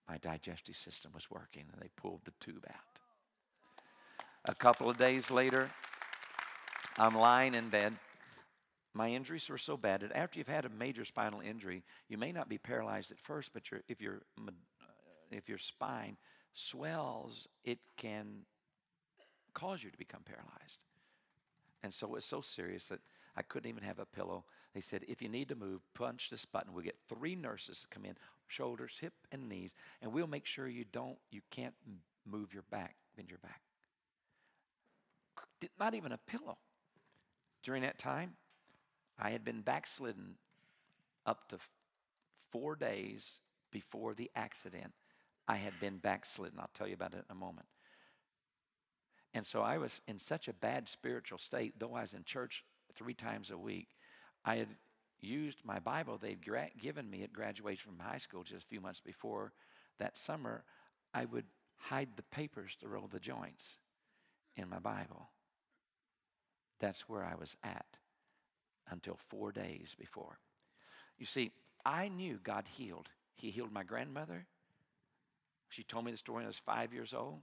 [0.07, 2.99] my digestive system was working and they pulled the tube out.
[4.45, 5.69] A couple of days later,
[6.97, 7.93] I'm lying in bed.
[8.93, 12.31] My injuries were so bad that after you've had a major spinal injury, you may
[12.31, 14.51] not be paralyzed at first, but if, your, uh,
[15.31, 16.17] if your spine
[16.53, 18.41] swells, it can
[19.53, 20.79] cause you to become paralyzed.
[21.81, 22.99] And so it's so serious that
[23.35, 24.43] I couldn't even have a pillow.
[24.73, 26.73] They said, if you need to move, punch this button.
[26.73, 28.15] We'll get three nurses to come in,
[28.47, 31.75] shoulders, hip, and knees, and we'll make sure you don't, you can't
[32.25, 33.61] move your back, bend your back.
[35.79, 36.57] Not even a pillow.
[37.63, 38.33] During that time,
[39.17, 40.35] I had been backslidden
[41.25, 41.57] up to
[42.51, 43.39] four days
[43.71, 44.91] before the accident.
[45.47, 46.59] I had been backslidden.
[46.59, 47.67] I'll tell you about it in a moment.
[49.33, 52.63] And so I was in such a bad spiritual state, though I was in church
[52.95, 53.87] three times a week.
[54.45, 54.67] I had
[55.21, 58.81] used my Bible they'd gra- given me at graduation from high school just a few
[58.81, 59.53] months before.
[59.99, 60.63] That summer,
[61.13, 61.45] I would
[61.77, 63.77] hide the papers to roll the joints
[64.55, 65.29] in my Bible.
[66.79, 67.85] That's where I was at
[68.89, 70.39] until four days before.
[71.17, 71.51] You see,
[71.85, 73.09] I knew God healed.
[73.35, 74.45] He healed my grandmother.
[75.69, 77.39] She told me the story when I was five years old.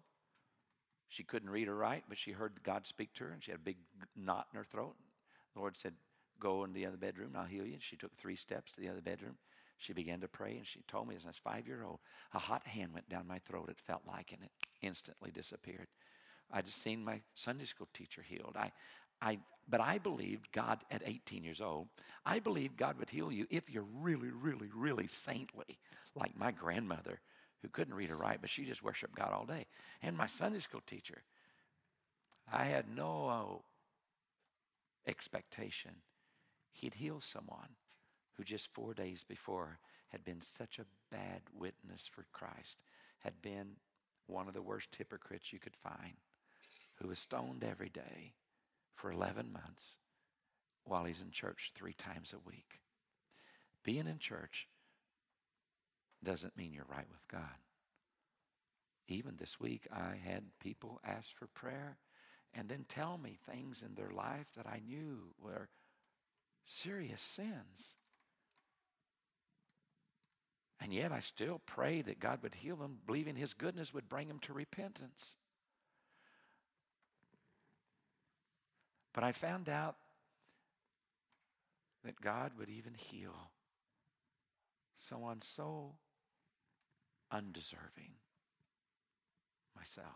[1.09, 3.61] She couldn't read or write, but she heard God speak to her, and she had
[3.61, 3.79] a big
[4.15, 4.95] knot in her throat.
[5.55, 5.95] The Lord said,
[6.41, 7.77] Go in the other bedroom, and I'll heal you.
[7.81, 9.37] She took three steps to the other bedroom.
[9.79, 12.01] She began to pray, and she told me as I was five year old,
[12.35, 14.51] a hot hand went down my throat, it felt like, and it
[14.83, 15.87] instantly disappeared.
[16.53, 18.57] I just seen my Sunday school teacher healed.
[18.59, 18.73] I,
[19.23, 19.39] I,
[19.69, 21.89] but I believed God at 18 years old.
[22.27, 25.79] I believed God would heal you if you're really, really, really saintly,
[26.15, 27.21] like my grandmother,
[27.63, 29.67] who couldn't read or write, but she just worshiped God all day,
[30.03, 31.23] and my Sunday school teacher.
[32.53, 33.63] I had no
[35.07, 35.93] expectation
[36.73, 37.77] he'd heal someone
[38.35, 42.79] who just four days before had been such a bad witness for Christ,
[43.21, 43.77] had been
[44.27, 46.15] one of the worst hypocrites you could find,
[46.97, 48.33] who was stoned every day
[48.95, 49.97] for 11 months
[50.85, 52.81] while he's in church three times a week.
[53.83, 54.69] Being in church
[56.23, 57.59] doesn't mean you're right with God.
[59.09, 61.99] Even this week, I had people ask for prayer
[62.55, 65.69] and then tell me things in their life that I knew were
[66.65, 67.95] serious sins.
[70.81, 74.29] And yet I still prayed that God would heal them, believing His goodness would bring
[74.29, 75.37] them to repentance.
[79.13, 79.97] But I found out
[82.05, 83.51] that God would even heal
[84.97, 85.93] someone so
[87.31, 88.13] undeserving
[89.77, 90.07] myself.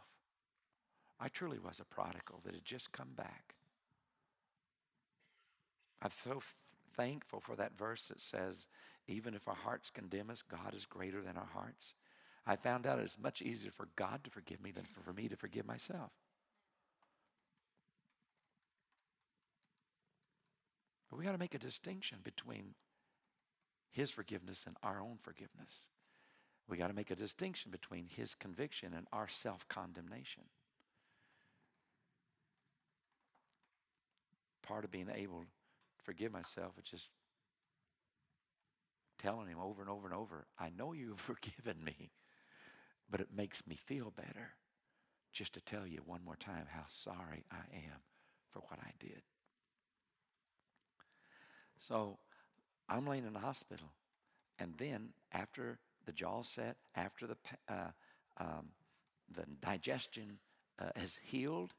[1.21, 3.55] I truly was a prodigal that had just come back.
[6.05, 6.43] I'm so
[6.97, 8.69] thankful for that verse that says,
[9.09, 11.95] even if our hearts condemn us, God is greater than our hearts.
[12.47, 15.37] I found out it's much easier for God to forgive me than for me to
[15.37, 16.11] forgive myself.
[21.09, 22.75] But we got to make a distinction between
[23.91, 25.89] His forgiveness and our own forgiveness.
[26.69, 30.45] We got to make a distinction between His conviction and our self condemnation.
[34.63, 35.45] Part of being able
[36.05, 37.09] forgive myself is just
[39.19, 42.11] telling Him over and over and over, I know you've forgiven me,
[43.11, 44.51] but it makes me feel better
[45.33, 48.01] just to tell you one more time how sorry I am
[48.53, 49.23] for what I did.
[51.89, 52.19] So
[52.89, 53.89] I'm laying in the hospital.
[54.59, 57.37] And then after the jaw set, after the,
[57.69, 57.91] uh,
[58.39, 58.69] um,
[59.35, 60.39] the digestion
[60.79, 61.73] uh, has healed,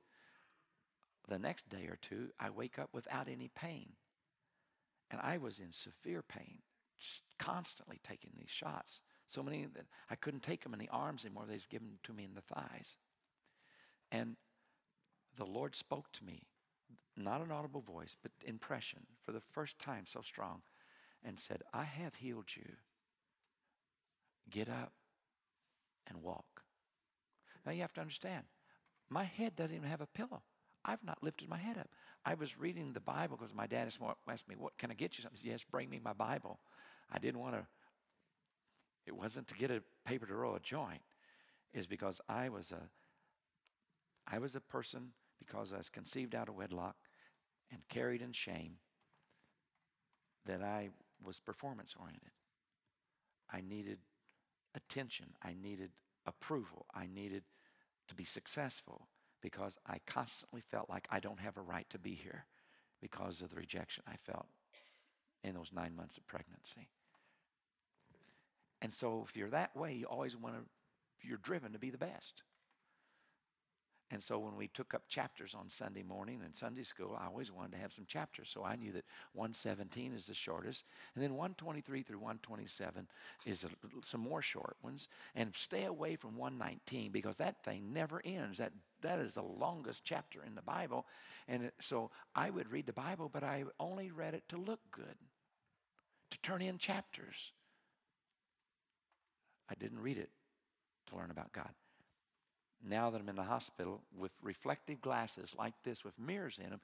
[1.28, 3.88] the next day or two, I wake up without any pain.
[5.12, 6.60] And I was in severe pain,
[7.40, 9.02] constantly taking these shots.
[9.28, 11.46] So many that I couldn't take them in the arms anymore.
[11.48, 12.98] They just given them to me in the thighs.
[14.12, 14.36] And
[15.38, 16.44] the Lord spoke to me
[17.18, 20.62] not an audible voice, but impression for the first time so strong,
[21.24, 22.74] and said, I have healed you.
[24.50, 24.94] Get up
[26.08, 26.62] and walk.
[27.66, 28.44] Now you have to understand,
[29.10, 30.44] my head doesn't even have a pillow.
[30.86, 31.90] I've not lifted my head up.
[32.24, 35.24] I was reading the Bible because my dad asked me, What can I get you
[35.24, 35.38] something?
[35.40, 36.60] I said, Yes, bring me my Bible.
[37.12, 37.66] I didn't want to,
[39.06, 41.02] it wasn't to get a paper to roll a joint.
[41.74, 42.90] Is because I was a
[44.28, 45.10] I was a person
[45.40, 46.96] because I was conceived out of wedlock
[47.72, 48.78] and carried in shame
[50.46, 50.90] that I
[51.24, 52.32] was performance oriented.
[53.52, 54.00] I needed
[54.74, 55.28] attention.
[55.44, 55.92] I needed
[56.26, 56.86] approval.
[56.96, 57.44] I needed
[58.08, 59.08] to be successful
[59.46, 62.46] because I constantly felt like I don't have a right to be here
[63.00, 64.48] because of the rejection I felt
[65.44, 66.90] in those nine months of pregnancy.
[68.82, 70.62] And so, if you're that way, you always want to,
[71.22, 72.42] you're driven to be the best.
[74.12, 77.52] And so when we took up chapters on Sunday morning in Sunday school, I always
[77.52, 78.50] wanted to have some chapters.
[78.54, 80.84] So I knew that 117 is the shortest.
[81.16, 83.08] And then 123 through 127
[83.48, 83.70] is a,
[84.06, 85.08] some more short ones.
[85.34, 88.60] And stay away from 119 because that thing never ends.
[88.60, 91.08] That, that is the longest chapter in the Bible.
[91.48, 94.82] And it, so I would read the Bible, but I only read it to look
[94.92, 95.16] good,
[96.30, 97.54] to turn in chapters.
[99.68, 100.30] I didn't read it
[101.10, 101.72] to learn about God
[102.84, 106.82] now that I'm in the hospital with reflective glasses like this with mirrors in them,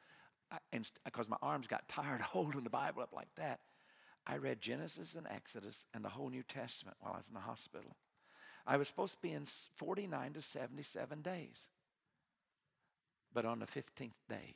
[0.74, 3.60] and because my arms got tired holding the Bible up like that,
[4.26, 7.40] I read Genesis and Exodus and the whole New Testament while I was in the
[7.40, 7.96] hospital.
[8.68, 9.46] I was supposed to be in
[9.78, 11.70] 49 to 77 days.
[13.34, 14.56] But on the 15th day,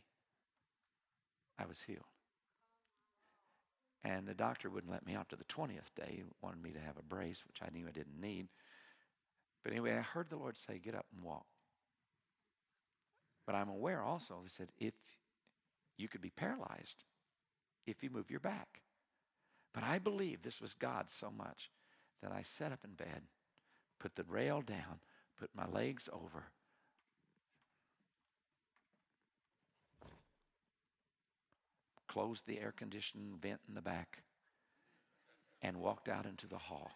[1.57, 2.03] I was healed.
[4.03, 6.17] And the doctor wouldn't let me out to the 20th day.
[6.17, 8.47] He wanted me to have a brace, which I knew I didn't need.
[9.66, 11.47] But anyway, I heard the Lord say, Get up and walk.
[13.45, 14.93] But I'm aware also, He said, if
[15.97, 17.03] you could be paralyzed
[17.86, 18.82] if you move your back.
[19.74, 21.70] But I believe this was God so much
[22.22, 23.24] that I sat up in bed,
[23.99, 24.99] put the rail down,
[25.39, 26.45] put my legs over.
[32.07, 34.24] Closed the air conditioning vent in the back
[35.61, 36.91] and walked out into the hall.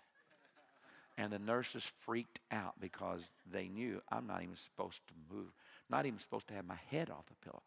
[1.19, 3.19] And the nurses freaked out because
[3.51, 5.49] they knew I'm not even supposed to move,
[5.89, 7.61] not even supposed to have my head off the pillow.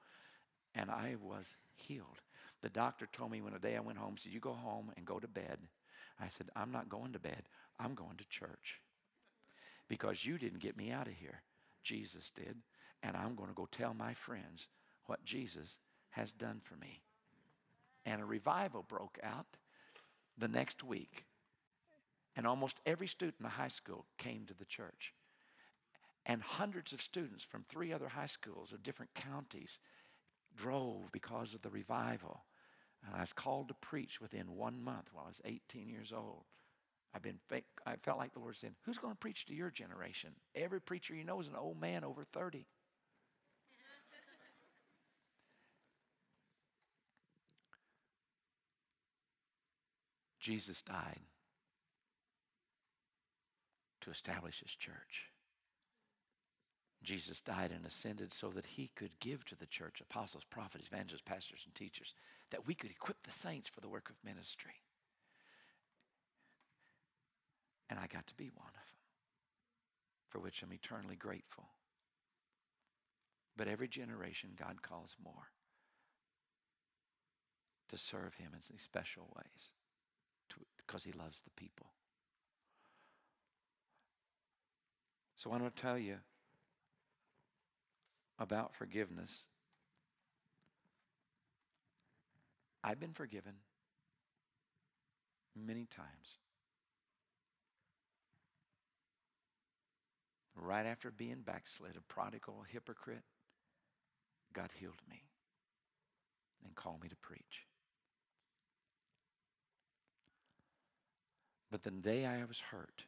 [0.75, 1.45] And I was
[1.75, 2.23] healed.
[2.63, 5.05] The doctor told me when the day I went home, said, You go home and
[5.05, 5.59] go to bed.
[6.19, 7.43] I said, I'm not going to bed.
[7.79, 8.81] I'm going to church.
[9.87, 11.43] Because you didn't get me out of here.
[11.83, 12.57] Jesus did.
[13.03, 14.67] And I'm going to go tell my friends
[15.05, 15.77] what Jesus
[16.11, 17.03] has done for me.
[18.07, 19.59] And a revival broke out
[20.39, 21.27] the next week.
[22.37, 25.13] And almost every student in the high school came to the church.
[26.25, 29.79] And hundreds of students from three other high schools of different counties
[30.57, 32.45] drove because of the revival.
[33.05, 36.45] And I was called to preach within one month while I was 18 years old.
[37.15, 37.41] I've been
[37.85, 40.31] I felt like the Lord said, Who's going to preach to your generation?
[40.55, 42.65] Every preacher you know is an old man over 30.
[50.41, 51.21] Jesus died
[54.03, 55.31] to establish his church.
[57.03, 61.23] Jesus died and ascended so that he could give to the church apostles, prophets, evangelists,
[61.25, 62.15] pastors, and teachers,
[62.51, 64.83] that we could equip the saints for the work of ministry.
[67.91, 69.03] And I got to be one of them,
[70.31, 71.65] for which I'm eternally grateful.
[73.57, 75.51] But every generation, God calls more
[77.91, 79.73] to serve him in special ways
[80.51, 81.89] to, because he loves the people.
[85.43, 86.19] So I want to tell you
[88.39, 89.49] about forgiveness.
[92.85, 93.55] I've been forgiven
[95.57, 96.39] many times.
[100.55, 103.25] Right after being backslid, a prodigal, a hypocrite,
[104.53, 105.25] God healed me
[106.65, 107.67] and called me to preach.
[111.69, 113.07] But the day I was hurt,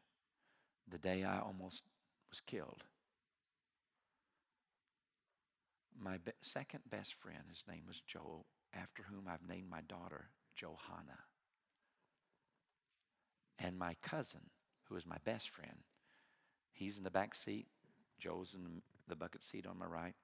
[0.91, 1.83] the day I almost
[2.35, 2.83] was killed.
[5.97, 10.31] My be- second best friend, his name was Joel, after whom I've named my daughter
[10.57, 11.21] Johanna.
[13.61, 14.51] And my cousin,
[14.89, 15.85] who is my best friend,
[16.73, 17.69] he's in the back seat.
[18.19, 20.15] Joel's in the bucket seat on my right.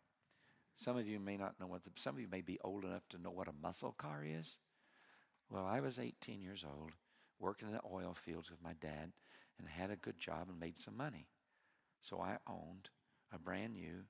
[0.74, 3.08] Some of you may not know what the, some of you may be old enough
[3.10, 4.56] to know what a muscle car is.
[5.48, 6.90] Well, I was 18 years old,
[7.38, 9.12] working in the oil fields with my dad,
[9.60, 11.28] and had a good job and made some money.
[12.00, 12.88] So I owned
[13.32, 14.04] a brand new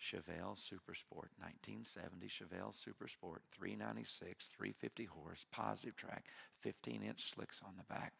[0.00, 6.22] Chevelle Super Sport, 1970 Chevelle Super Sport, 396, 350 horse, Positraction,
[6.60, 8.12] 15 inch slicks on the back.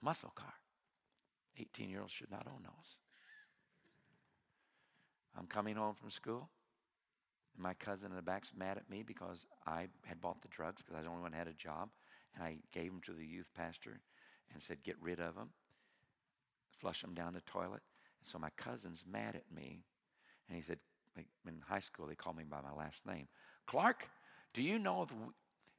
[0.00, 0.54] A muscle car.
[1.58, 2.98] 18 year olds should not own those.
[5.36, 6.48] I'm coming home from school.
[7.56, 10.94] My cousin in the back's mad at me because I had bought the drugs because
[10.94, 11.90] I was the only one who had a job.
[12.34, 14.00] And I gave them to the youth pastor
[14.52, 15.50] and said, get rid of them,
[16.84, 17.80] flush them down the toilet.
[18.20, 19.84] And so my cousin's mad at me.
[20.48, 20.78] And he said,
[21.16, 23.26] in high school, they called me by my last name.
[23.66, 24.04] Clark,
[24.52, 25.26] do you know if we,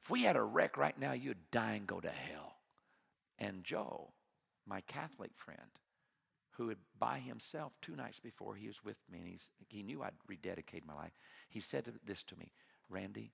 [0.02, 2.56] if we had a wreck right now, you'd die and go to hell?
[3.38, 4.14] And Joe,
[4.66, 5.60] my Catholic friend,
[6.56, 10.02] who had by himself two nights before he was with me, and he's, he knew
[10.02, 11.12] I'd rededicated my life.
[11.48, 12.50] He said this to me
[12.88, 13.30] Randy,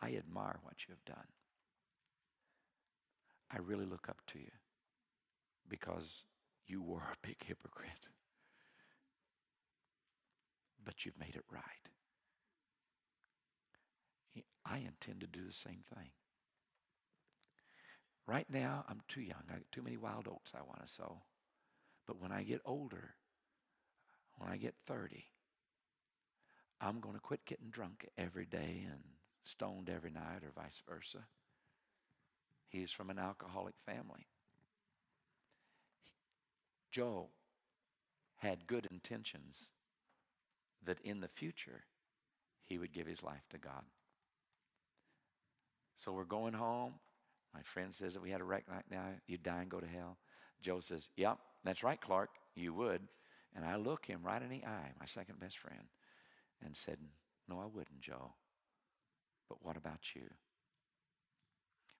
[0.00, 1.26] I admire what you have done.
[3.50, 4.50] I really look up to you
[5.68, 6.24] because
[6.66, 8.08] you were a big hypocrite.
[10.84, 11.62] But you've made it right.
[14.64, 16.10] I intend to do the same thing.
[18.26, 19.42] Right now, I'm too young.
[19.48, 21.22] I got too many wild oats I want to sow.
[22.06, 23.14] But when I get older,
[24.36, 25.24] when I get 30,
[26.80, 29.00] I'm going to quit getting drunk every day and
[29.44, 31.26] stoned every night or vice versa.
[32.68, 34.26] He's from an alcoholic family.
[36.92, 37.28] Joe
[38.36, 39.70] had good intentions
[40.84, 41.84] that in the future
[42.64, 43.82] he would give his life to God.
[45.96, 46.94] So we're going home.
[47.54, 49.04] My friend says that we had a wreck right now.
[49.26, 50.18] You'd die and go to hell.
[50.60, 52.30] Joe says, Yep, that's right, Clark.
[52.54, 53.02] You would.
[53.54, 55.84] And I look him right in the eye, my second best friend,
[56.64, 56.98] and said,
[57.48, 58.32] No, I wouldn't, Joe.
[59.48, 60.22] But what about you?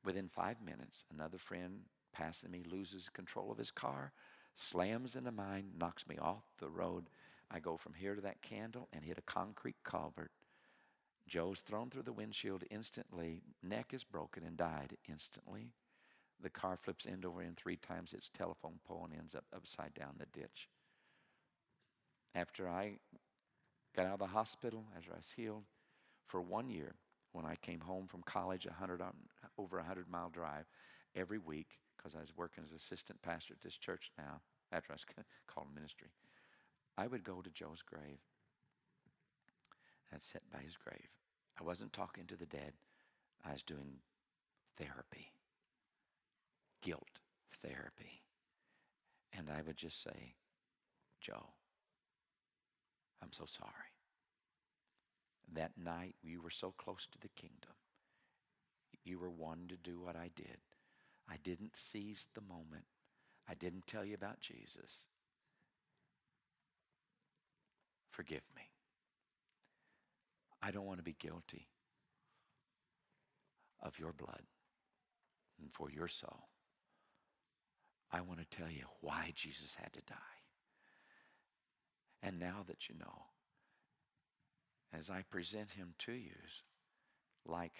[0.05, 1.80] Within five minutes, another friend
[2.12, 4.12] passing me loses control of his car,
[4.55, 7.09] slams into mine, knocks me off the road.
[7.50, 10.30] I go from here to that candle and hit a concrete culvert.
[11.28, 15.72] Joe's thrown through the windshield instantly, neck is broken and died instantly.
[16.42, 19.94] The car flips end over end three times its telephone pole and ends up upside
[19.94, 20.68] down the ditch.
[22.34, 22.98] After I
[23.94, 25.64] got out of the hospital, after I was healed,
[26.26, 26.94] for one year,
[27.32, 29.12] when I came home from college, 100 um,
[29.59, 30.64] over a 100 mile drive
[31.14, 34.40] every week, because I was working as assistant pastor at this church now,
[34.72, 35.07] after I was
[35.46, 36.09] called ministry,
[36.98, 38.18] I would go to Joe's grave.
[40.12, 41.09] I'd sit by his grave.
[41.59, 42.72] I wasn't talking to the dead,
[43.44, 43.98] I was doing
[44.76, 45.32] therapy
[46.82, 47.20] guilt
[47.62, 48.20] therapy.
[49.32, 50.34] And I would just say,
[51.20, 51.46] Joe,
[53.22, 53.70] I'm so sorry.
[55.55, 57.72] That night, you were so close to the kingdom.
[59.05, 60.59] You were one to do what I did.
[61.30, 62.84] I didn't seize the moment.
[63.48, 65.04] I didn't tell you about Jesus.
[68.10, 68.62] Forgive me.
[70.62, 71.68] I don't want to be guilty
[73.82, 74.42] of your blood
[75.60, 76.48] and for your soul.
[78.12, 80.14] I want to tell you why Jesus had to die.
[82.22, 83.24] And now that you know,
[84.96, 86.36] as I present him to you,
[87.46, 87.72] like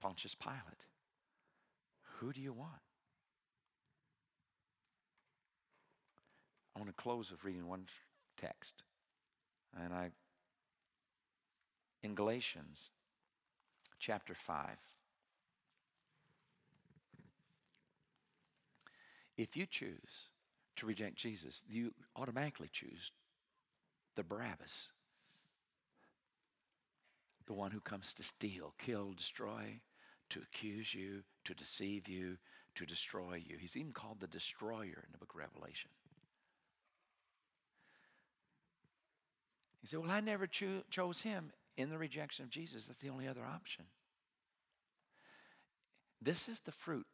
[0.00, 0.82] Pontius Pilate,
[2.18, 2.70] who do you want?
[6.74, 7.86] I want to close with reading one
[8.36, 8.82] text.
[9.82, 10.10] And I,
[12.02, 12.90] in Galatians
[13.98, 14.76] chapter 5,
[19.36, 20.30] If you choose
[20.76, 23.10] to reject Jesus, you automatically choose
[24.14, 24.90] the Barabbas,
[27.46, 29.80] the one who comes to steal, kill, destroy,
[30.30, 32.36] to accuse you, to deceive you,
[32.74, 33.56] to destroy you.
[33.58, 35.90] He's even called the destroyer in the book of Revelation.
[39.80, 42.86] He said, Well, I never cho- chose him in the rejection of Jesus.
[42.86, 43.84] That's the only other option.
[46.22, 47.06] This is the fruit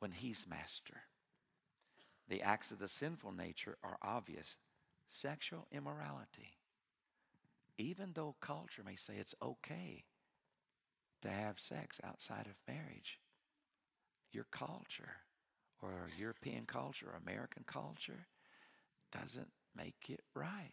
[0.00, 1.02] when he's master.
[2.28, 4.56] The acts of the sinful nature are obvious
[5.08, 6.56] sexual immorality.
[7.78, 10.04] Even though culture may say it's okay
[11.26, 13.18] to have sex outside of marriage,
[14.32, 15.16] your culture
[15.82, 18.26] or European culture or American culture
[19.12, 20.72] doesn't make it right.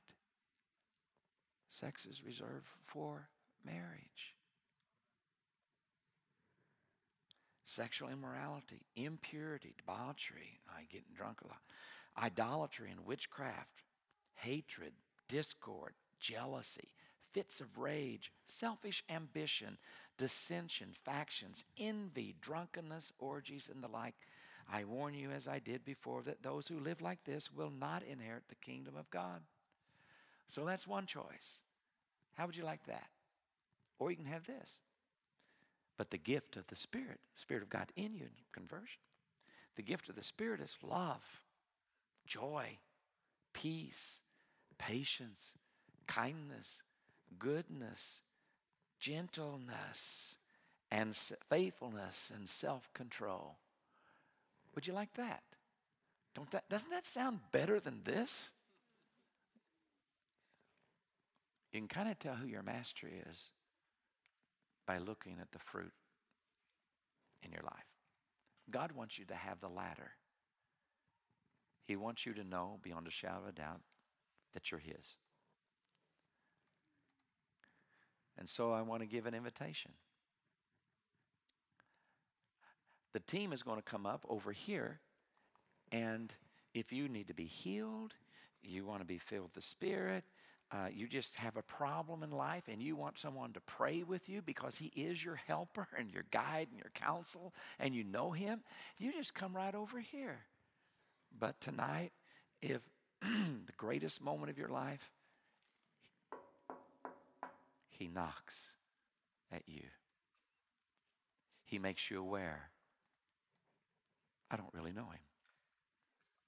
[1.69, 3.27] Sex is reserved for
[3.65, 4.35] marriage.
[7.73, 11.61] sexual immorality, impurity, debauchery, I getting drunk a lot,
[12.17, 13.81] idolatry and witchcraft,
[14.35, 14.93] hatred,
[15.27, 16.89] discord, jealousy,
[17.33, 19.77] fits of rage, selfish ambition,
[20.17, 24.15] dissension, factions, envy, drunkenness, orgies, and the like.
[24.71, 28.03] I warn you, as I did before, that those who live like this will not
[28.03, 29.41] inherit the kingdom of God.
[30.49, 31.61] So that's one choice.
[32.35, 33.07] How would you like that?
[33.99, 34.77] Or you can have this
[35.97, 38.99] but the gift of the Spirit, Spirit of God in you conversion.
[39.75, 41.41] The gift of the Spirit is love,
[42.25, 42.77] joy,
[43.53, 44.19] peace,
[44.77, 45.51] patience,
[46.07, 46.81] kindness,
[47.39, 48.21] goodness,
[48.99, 50.35] gentleness,
[50.91, 51.15] and
[51.49, 53.57] faithfulness and self-control.
[54.75, 55.43] Would you like that?
[56.35, 58.49] Don't that doesn't that sound better than this?
[61.71, 63.37] You can kind of tell who your master is
[64.85, 65.93] by looking at the fruit
[67.41, 67.85] in your life.
[68.69, 70.11] God wants you to have the latter.
[71.87, 73.81] He wants you to know beyond a shadow of a doubt
[74.53, 75.15] that you're His.
[78.37, 79.91] And so I want to give an invitation.
[83.13, 84.99] The team is going to come up over here,
[85.91, 86.33] and
[86.73, 88.13] if you need to be healed,
[88.63, 90.23] you want to be filled with the Spirit,
[90.73, 94.27] uh, you just have a problem in life and you want someone to pray with
[94.27, 98.31] you because he is your helper and your guide and your counsel and you know
[98.31, 98.61] him,
[98.97, 100.39] you just come right over here.
[101.37, 102.11] But tonight,
[102.61, 102.81] if
[103.21, 105.11] the greatest moment of your life,
[108.03, 108.57] he knocks
[109.51, 109.83] at you.
[111.65, 112.69] He makes you aware.
[114.51, 115.21] I don't really know him.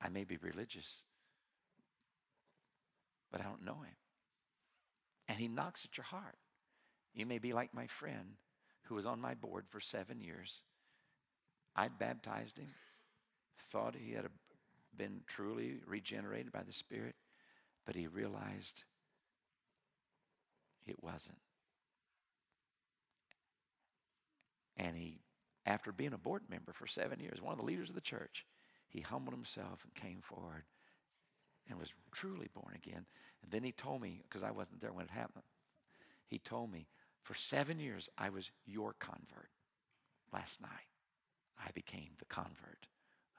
[0.01, 1.01] I may be religious,
[3.31, 3.95] but I don't know him
[5.27, 6.37] and he knocks at your heart.
[7.13, 8.35] You may be like my friend
[8.83, 10.61] who was on my board for seven years.
[11.75, 12.69] I'd baptized him,
[13.71, 14.25] thought he had
[14.95, 17.15] been truly regenerated by the Spirit,
[17.85, 18.83] but he realized
[20.85, 21.37] it wasn't.
[24.77, 25.19] And he,
[25.65, 28.45] after being a board member for seven years, one of the leaders of the church,
[28.87, 30.63] he humbled himself and came forward
[31.69, 33.05] and was truly born again.
[33.41, 35.45] And then he told me, because I wasn't there when it happened,
[36.27, 36.87] he told me,
[37.23, 39.49] for seven years, I was your convert.
[40.31, 40.69] Last night,
[41.57, 42.87] I became the convert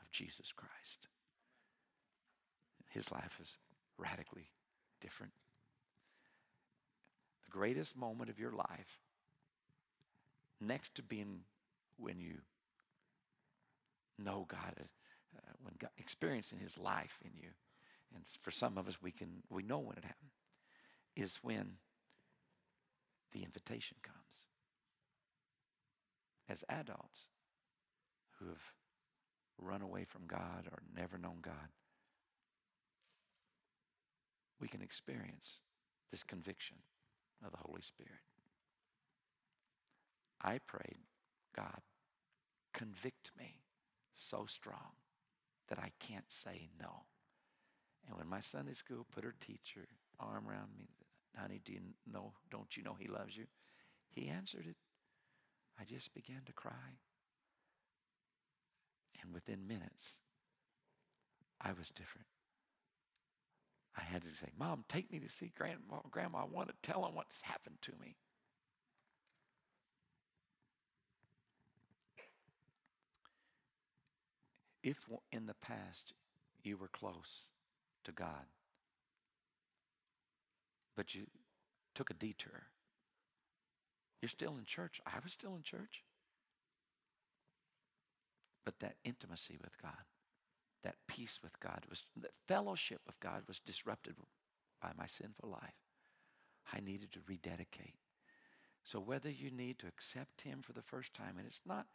[0.00, 1.08] of Jesus Christ.
[2.90, 3.50] His life is
[3.98, 4.48] radically
[5.00, 5.32] different.
[7.44, 8.98] The greatest moment of your life,
[10.60, 11.40] next to being
[11.98, 12.38] when you
[14.18, 17.48] know God, uh, when God, experiencing His life in you,
[18.14, 20.30] and for some of us, we can we know when it happened,
[21.14, 21.72] is when
[23.32, 24.16] the invitation comes.
[26.48, 27.28] As adults
[28.38, 28.62] who have
[29.58, 31.54] run away from God or never known God,
[34.60, 35.60] we can experience
[36.10, 36.76] this conviction
[37.44, 38.12] of the Holy Spirit.
[40.46, 40.98] I prayed,
[41.56, 41.80] God,
[42.72, 43.62] convict me
[44.16, 44.94] so strong
[45.68, 47.02] that I can't say no.
[48.06, 49.88] And when my Sunday school put her teacher
[50.20, 50.88] arm around me,
[51.36, 53.46] honey, do you know, don't you know he loves you?
[54.08, 54.76] He answered it.
[55.78, 57.00] I just began to cry.
[59.20, 60.20] And within minutes,
[61.60, 62.28] I was different.
[63.98, 66.02] I had to say, Mom, take me to see Grandma.
[66.10, 68.16] Grandma, I want to tell him what's happened to me.
[74.86, 74.98] If
[75.32, 76.12] in the past
[76.62, 77.50] you were close
[78.04, 78.46] to God.
[80.96, 81.26] But you
[81.96, 82.62] took a detour.
[84.22, 85.00] You're still in church.
[85.04, 86.04] I was still in church.
[88.64, 90.04] But that intimacy with God,
[90.84, 94.14] that peace with God, was that fellowship with God was disrupted
[94.80, 95.74] by my sinful life.
[96.72, 97.98] I needed to rededicate.
[98.84, 101.86] So whether you need to accept him for the first time, and it's not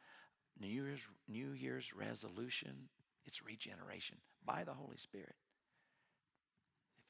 [0.60, 2.90] New Year's, New Year's resolution,
[3.26, 5.36] it's regeneration by the Holy Spirit.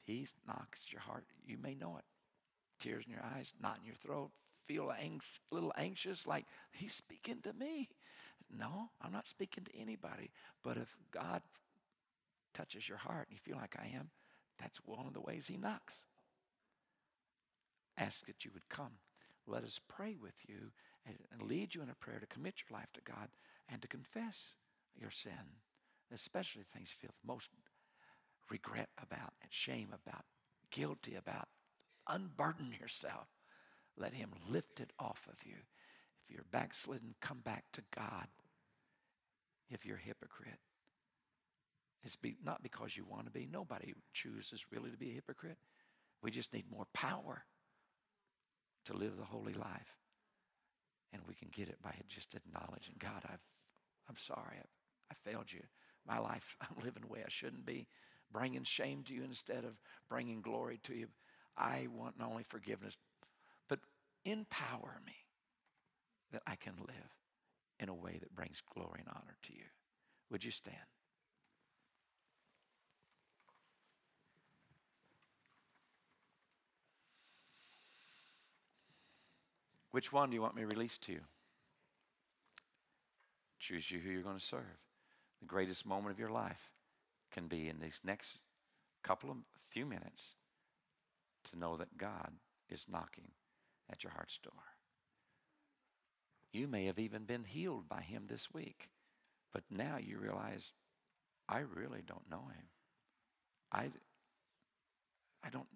[0.06, 1.26] If He knocks your heart.
[1.46, 2.04] You may know it.
[2.80, 4.30] Tears in your eyes, knot in your throat,
[4.66, 7.88] feel a little anxious, like he's speaking to me.
[8.50, 10.30] No, I'm not speaking to anybody.
[10.62, 11.42] But if God
[12.54, 14.10] touches your heart and you feel like I am,
[14.58, 16.04] that's one of the ways he knocks.
[17.96, 18.92] Ask that you would come.
[19.46, 20.72] Let us pray with you
[21.06, 23.28] and lead you in a prayer to commit your life to God
[23.68, 24.54] and to confess
[24.98, 25.58] your sin,
[26.14, 27.48] especially things you feel the most
[28.50, 30.24] regret about and shame about,
[30.70, 31.48] guilty about.
[32.08, 33.26] Unburden yourself.
[33.96, 35.56] Let Him lift it off of you.
[36.24, 38.26] If you're backslidden, come back to God.
[39.70, 40.58] If you're a hypocrite,
[42.04, 43.48] it's be, not because you want to be.
[43.50, 45.58] Nobody chooses really to be a hypocrite.
[46.22, 47.44] We just need more power
[48.86, 49.96] to live the holy life.
[51.12, 53.40] And we can get it by just acknowledging, God, I've,
[54.08, 54.56] I'm sorry.
[54.58, 54.64] I,
[55.10, 55.60] I failed you.
[56.06, 57.86] My life, I'm living the way I shouldn't be
[58.32, 59.74] bringing shame to you instead of
[60.08, 61.06] bringing glory to you.
[61.56, 62.96] I want not only forgiveness,
[63.68, 63.78] but
[64.24, 65.12] empower me
[66.32, 67.12] that I can live
[67.78, 69.64] in a way that brings glory and honor to you.
[70.30, 70.76] Would you stand?
[79.92, 81.12] Which one do you want me released to?
[81.12, 81.20] You?
[83.60, 84.80] Choose you who you're going to serve.
[85.40, 86.70] The greatest moment of your life
[87.30, 88.38] can be in these next
[89.04, 89.36] couple of
[89.70, 90.34] few minutes
[91.50, 92.32] to know that God
[92.68, 93.30] is knocking
[93.90, 94.52] at your heart's door.
[96.52, 98.90] You may have even been healed by him this week,
[99.52, 100.72] but now you realize,
[101.48, 102.66] I really don't know him.
[103.72, 103.90] I,
[105.44, 105.66] I don't.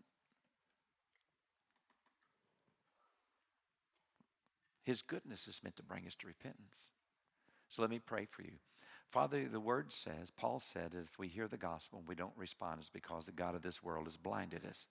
[4.86, 6.92] His goodness is meant to bring us to repentance.
[7.68, 8.52] So let me pray for you.
[9.10, 12.78] Father, the word says, Paul said, if we hear the gospel and we don't respond,
[12.78, 14.86] it's because the God of this world has blinded us.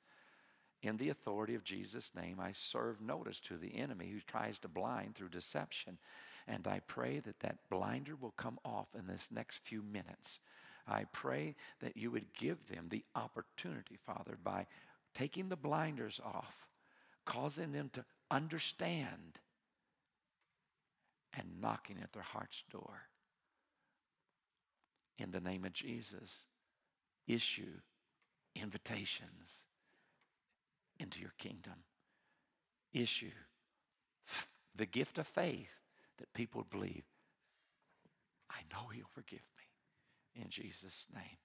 [0.83, 4.67] In the authority of Jesus' name, I serve notice to the enemy who tries to
[4.67, 5.97] blind through deception.
[6.45, 10.39] And I pray that that blinder will come off in this next few minutes.
[10.85, 14.67] I pray that you would give them the opportunity, Father, by
[15.17, 16.67] taking the blinders off,
[17.23, 19.39] causing them to understand,
[21.37, 23.09] and knocking at their heart's door.
[25.17, 26.43] In the name of Jesus,
[27.27, 27.79] issue
[28.55, 29.63] invitations
[30.99, 31.83] into your kingdom.
[32.93, 33.31] Issue
[34.75, 35.79] the gift of faith
[36.17, 37.03] that people believe.
[38.49, 40.41] I know He'll forgive me.
[40.41, 41.37] In Jesus' name.